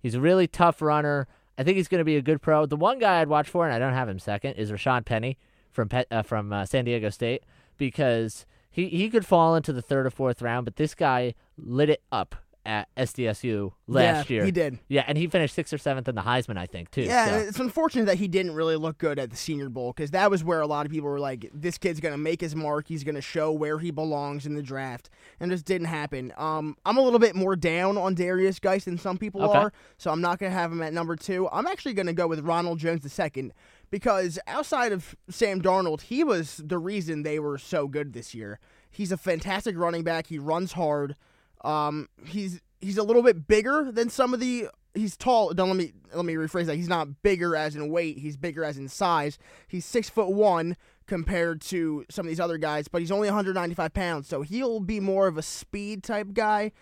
he's 0.00 0.14
a 0.14 0.20
really 0.20 0.46
tough 0.46 0.82
runner. 0.82 1.26
I 1.58 1.62
think 1.62 1.76
he's 1.76 1.88
going 1.88 2.00
to 2.00 2.04
be 2.04 2.16
a 2.16 2.22
good 2.22 2.42
pro. 2.42 2.66
The 2.66 2.76
one 2.76 2.98
guy 2.98 3.20
I'd 3.20 3.28
watch 3.28 3.48
for, 3.48 3.64
and 3.64 3.74
I 3.74 3.78
don't 3.78 3.94
have 3.94 4.08
him 4.08 4.18
second, 4.18 4.54
is 4.54 4.70
Rashawn 4.70 5.04
Penny 5.04 5.38
from 5.70 5.88
Pet, 5.88 6.06
uh, 6.10 6.22
from 6.22 6.52
uh, 6.52 6.66
San 6.66 6.84
Diego 6.84 7.08
State 7.10 7.42
because 7.78 8.46
he 8.70 8.88
he 8.88 9.08
could 9.08 9.26
fall 9.26 9.54
into 9.54 9.72
the 9.72 9.82
third 9.82 10.06
or 10.06 10.10
fourth 10.10 10.42
round, 10.42 10.64
but 10.64 10.76
this 10.76 10.94
guy 10.94 11.34
lit 11.56 11.90
it 11.90 12.02
up 12.12 12.36
at 12.66 12.88
SDSU 12.96 13.72
last 13.86 14.28
yeah, 14.28 14.34
year. 14.34 14.44
he 14.44 14.50
did. 14.50 14.78
Yeah, 14.88 15.04
and 15.06 15.16
he 15.16 15.26
finished 15.28 15.54
sixth 15.54 15.72
or 15.72 15.78
seventh 15.78 16.08
in 16.08 16.14
the 16.14 16.22
Heisman, 16.22 16.58
I 16.58 16.66
think, 16.66 16.90
too. 16.90 17.02
Yeah, 17.02 17.28
so. 17.28 17.36
it's 17.36 17.60
unfortunate 17.60 18.06
that 18.06 18.16
he 18.16 18.28
didn't 18.28 18.52
really 18.54 18.76
look 18.76 18.98
good 18.98 19.18
at 19.18 19.30
the 19.30 19.36
Senior 19.36 19.68
Bowl 19.68 19.92
because 19.92 20.10
that 20.10 20.30
was 20.30 20.42
where 20.42 20.60
a 20.60 20.66
lot 20.66 20.84
of 20.84 20.92
people 20.92 21.08
were 21.08 21.20
like, 21.20 21.48
"This 21.54 21.78
kid's 21.78 22.00
gonna 22.00 22.18
make 22.18 22.40
his 22.40 22.56
mark. 22.56 22.88
He's 22.88 23.04
gonna 23.04 23.20
show 23.20 23.52
where 23.52 23.78
he 23.78 23.90
belongs 23.90 24.44
in 24.44 24.54
the 24.54 24.62
draft," 24.62 25.08
and 25.40 25.50
this 25.50 25.62
didn't 25.62 25.86
happen. 25.86 26.32
Um, 26.36 26.76
I'm 26.84 26.96
a 26.96 27.02
little 27.02 27.20
bit 27.20 27.34
more 27.36 27.56
down 27.56 27.96
on 27.96 28.14
Derrius 28.16 28.60
Guice 28.60 28.84
than 28.84 28.98
some 28.98 29.16
people 29.16 29.42
Okay. 29.42 29.58
are, 29.58 29.72
so 29.96 30.10
I'm 30.10 30.20
not 30.20 30.38
gonna 30.38 30.52
have 30.52 30.72
him 30.72 30.82
at 30.82 30.92
number 30.92 31.16
two. 31.16 31.48
I'm 31.52 31.66
actually 31.66 31.94
gonna 31.94 32.12
go 32.12 32.26
with 32.26 32.40
Ronald 32.40 32.78
Jones 32.80 33.02
the 33.02 33.08
second 33.08 33.52
because 33.90 34.38
outside 34.46 34.92
of 34.92 35.14
Sam 35.30 35.62
Darnold, 35.62 36.02
he 36.02 36.24
was 36.24 36.60
the 36.64 36.78
reason 36.78 37.22
they 37.22 37.38
were 37.38 37.58
so 37.58 37.86
good 37.86 38.12
this 38.12 38.34
year. 38.34 38.58
He's 38.90 39.12
a 39.12 39.16
fantastic 39.16 39.76
running 39.76 40.02
back. 40.04 40.28
He 40.28 40.38
runs 40.38 40.72
hard. 40.72 41.16
Um, 41.64 42.08
he's 42.24 42.60
he's 42.80 42.98
a 42.98 43.02
little 43.02 43.22
bit 43.22 43.46
bigger 43.48 43.90
than 43.92 44.08
some 44.10 44.34
of 44.34 44.40
the. 44.40 44.68
He's 44.94 45.16
tall. 45.16 45.52
Don't 45.52 45.68
let 45.68 45.76
me 45.76 45.92
let 46.14 46.24
me 46.24 46.34
rephrase 46.34 46.66
that. 46.66 46.76
He's 46.76 46.88
not 46.88 47.22
bigger 47.22 47.54
as 47.54 47.76
in 47.76 47.90
weight. 47.90 48.18
He's 48.18 48.36
bigger 48.36 48.64
as 48.64 48.78
in 48.78 48.88
size. 48.88 49.38
He's 49.68 49.84
six 49.84 50.08
foot 50.08 50.30
one 50.30 50.76
compared 51.06 51.60
to 51.60 52.04
some 52.10 52.24
of 52.26 52.28
these 52.30 52.40
other 52.40 52.58
guys, 52.58 52.88
but 52.88 53.00
he's 53.00 53.12
only 53.12 53.28
195 53.28 53.92
pounds, 53.94 54.26
so 54.26 54.42
he'll 54.42 54.80
be 54.80 54.98
more 54.98 55.26
of 55.28 55.36
a 55.38 55.42
speed 55.42 56.02
type 56.02 56.32
guy. 56.32 56.72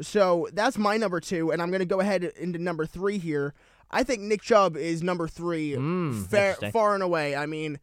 So 0.00 0.48
that's 0.52 0.78
my 0.78 0.96
number 0.96 1.20
two, 1.20 1.50
and 1.52 1.60
I'm 1.60 1.70
gonna 1.70 1.84
go 1.84 2.00
ahead 2.00 2.24
into 2.24 2.58
number 2.58 2.86
three 2.86 3.18
here. 3.18 3.54
I 3.90 4.02
think 4.02 4.22
Nick 4.22 4.42
Chubb 4.42 4.76
is 4.76 5.02
number 5.02 5.28
three, 5.28 5.72
Mm, 5.72 6.26
fa- 6.26 6.56
far 6.72 6.94
and 6.94 7.02
away. 7.02 7.34
I 7.36 7.46
mean, 7.46 7.78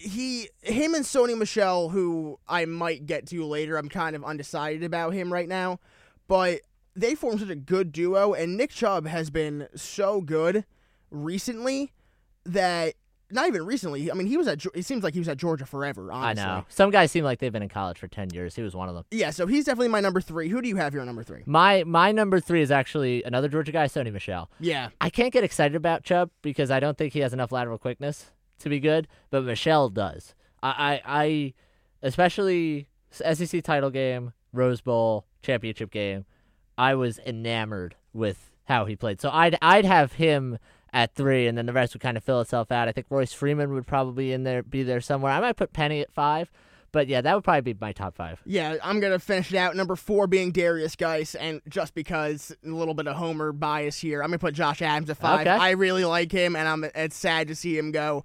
he, 0.00 0.48
him, 0.62 0.94
and 0.94 1.04
Sony 1.04 1.36
Michel, 1.36 1.90
who 1.90 2.38
I 2.48 2.64
might 2.64 3.06
get 3.06 3.26
to 3.26 3.44
later. 3.44 3.76
I'm 3.76 3.88
kind 3.88 4.16
of 4.16 4.24
undecided 4.24 4.82
about 4.82 5.12
him 5.12 5.32
right 5.32 5.48
now, 5.48 5.78
but 6.26 6.60
they 6.96 7.14
form 7.14 7.38
such 7.38 7.50
a 7.50 7.54
good 7.54 7.92
duo, 7.92 8.32
and 8.32 8.56
Nick 8.56 8.70
Chubb 8.70 9.06
has 9.06 9.30
been 9.30 9.68
so 9.74 10.20
good 10.20 10.64
recently 11.10 11.92
that 12.44 12.94
not 13.30 13.46
even 13.46 13.64
recently. 13.64 14.10
I 14.10 14.14
mean, 14.14 14.26
he 14.26 14.36
was 14.36 14.48
at. 14.48 14.64
It 14.74 14.84
seems 14.84 15.04
like 15.04 15.14
he 15.14 15.20
was 15.20 15.28
at 15.28 15.36
Georgia 15.36 15.66
forever. 15.66 16.10
I 16.10 16.32
know. 16.32 16.64
Some 16.68 16.90
guys 16.90 17.12
seem 17.12 17.24
like 17.24 17.38
they've 17.38 17.52
been 17.52 17.62
in 17.62 17.68
college 17.68 17.98
for 17.98 18.08
10 18.08 18.30
years. 18.30 18.56
He 18.56 18.62
was 18.62 18.74
one 18.74 18.88
of 18.88 18.94
them. 18.94 19.04
Yeah, 19.10 19.30
so 19.30 19.46
he's 19.46 19.66
definitely 19.66 19.88
my 19.88 20.00
number 20.00 20.20
three. 20.20 20.48
Who 20.48 20.60
do 20.60 20.68
you 20.68 20.76
have 20.76 20.92
here 20.92 21.04
number 21.04 21.22
three? 21.22 21.42
My 21.46 21.84
my 21.84 22.10
number 22.10 22.40
three 22.40 22.62
is 22.62 22.70
actually 22.70 23.22
another 23.22 23.48
Georgia 23.48 23.72
guy, 23.72 23.86
Sony 23.86 24.12
Michel. 24.12 24.50
Yeah, 24.58 24.88
I 25.00 25.10
can't 25.10 25.32
get 25.32 25.44
excited 25.44 25.76
about 25.76 26.02
Chubb 26.02 26.30
because 26.42 26.70
I 26.70 26.80
don't 26.80 26.98
think 26.98 27.12
he 27.12 27.20
has 27.20 27.32
enough 27.32 27.52
lateral 27.52 27.78
quickness 27.78 28.30
to 28.60 28.68
be 28.68 28.80
good, 28.80 29.08
but 29.30 29.44
Michel 29.44 29.88
does. 29.88 30.34
I, 30.62 31.00
I, 31.04 31.22
I 31.22 31.54
especially 32.02 32.88
SEC 33.10 33.62
title 33.62 33.90
game, 33.90 34.32
Rose 34.52 34.80
Bowl, 34.80 35.26
championship 35.42 35.90
game. 35.90 36.24
I 36.78 36.94
was 36.94 37.18
enamored 37.20 37.96
with 38.12 38.50
how 38.64 38.84
he 38.86 38.96
played. 38.96 39.20
So 39.20 39.30
I'd 39.30 39.58
I'd 39.60 39.84
have 39.84 40.12
him 40.14 40.58
at 40.92 41.14
three, 41.14 41.46
and 41.46 41.56
then 41.56 41.66
the 41.66 41.72
rest 41.72 41.94
would 41.94 42.02
kind 42.02 42.16
of 42.16 42.24
fill 42.24 42.40
itself 42.40 42.72
out. 42.72 42.88
I 42.88 42.92
think 42.92 43.06
Royce 43.10 43.32
Freeman 43.32 43.72
would 43.72 43.86
probably 43.86 44.32
in 44.32 44.44
there 44.44 44.62
be 44.62 44.82
there 44.82 45.00
somewhere. 45.00 45.32
I 45.32 45.40
might 45.40 45.56
put 45.56 45.72
Penny 45.72 46.00
at 46.00 46.12
five, 46.12 46.50
but 46.92 47.06
yeah, 47.06 47.20
that 47.20 47.34
would 47.34 47.44
probably 47.44 47.72
be 47.72 47.78
my 47.80 47.92
top 47.92 48.16
five. 48.16 48.40
yeah. 48.44 48.76
I'm 48.82 48.98
gonna 49.00 49.18
finish 49.18 49.52
it 49.52 49.56
out. 49.56 49.76
Number 49.76 49.94
four 49.94 50.26
being 50.26 50.52
Derrius 50.52 50.96
Guice, 50.96 51.34
and 51.34 51.60
just 51.68 51.94
because 51.94 52.54
a 52.64 52.68
little 52.68 52.94
bit 52.94 53.06
of 53.06 53.16
Homer 53.16 53.52
bias 53.52 53.98
here, 53.98 54.22
I'm 54.22 54.30
gonna 54.30 54.38
put 54.38 54.54
Josh 54.54 54.82
Adams 54.82 55.10
at 55.10 55.18
five. 55.18 55.40
Okay. 55.46 55.50
I 55.50 55.70
really 55.70 56.04
like 56.04 56.32
him, 56.32 56.56
and 56.56 56.66
I'm. 56.66 56.84
It's 56.94 57.16
sad 57.16 57.48
to 57.48 57.54
see 57.54 57.76
him 57.76 57.92
go, 57.92 58.24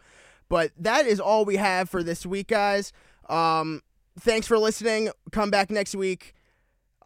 but 0.50 0.72
that 0.78 1.06
is 1.06 1.20
all 1.20 1.46
we 1.46 1.56
have 1.56 1.90
for 1.90 2.04
this 2.04 2.26
week, 2.26 2.48
guys. 2.48 2.92
Um, 3.30 3.82
thanks 4.20 4.48
for 4.48 4.58
listening. 4.58 5.10
Come 5.32 5.50
back 5.50 5.70
next 5.70 5.96
week. 5.96 6.34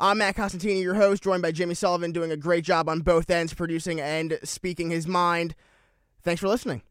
I'm 0.02 0.20
Matt 0.20 0.36
Costantini, 0.36 0.82
your 0.82 0.96
host, 0.96 1.24
joined 1.24 1.42
by 1.42 1.52
Jimmy 1.52 1.74
Sullivan, 1.74 2.14
doing 2.14 2.32
a 2.32 2.38
great 2.38 2.64
job 2.64 2.88
on 2.88 3.02
both 3.02 3.30
ends, 3.30 3.54
producing 3.54 4.00
and 4.00 4.40
speaking 4.44 4.90
his 4.90 5.08
mind. 5.08 5.56
Thanks 6.24 6.40
for 6.40 6.48
listening. 6.48 6.82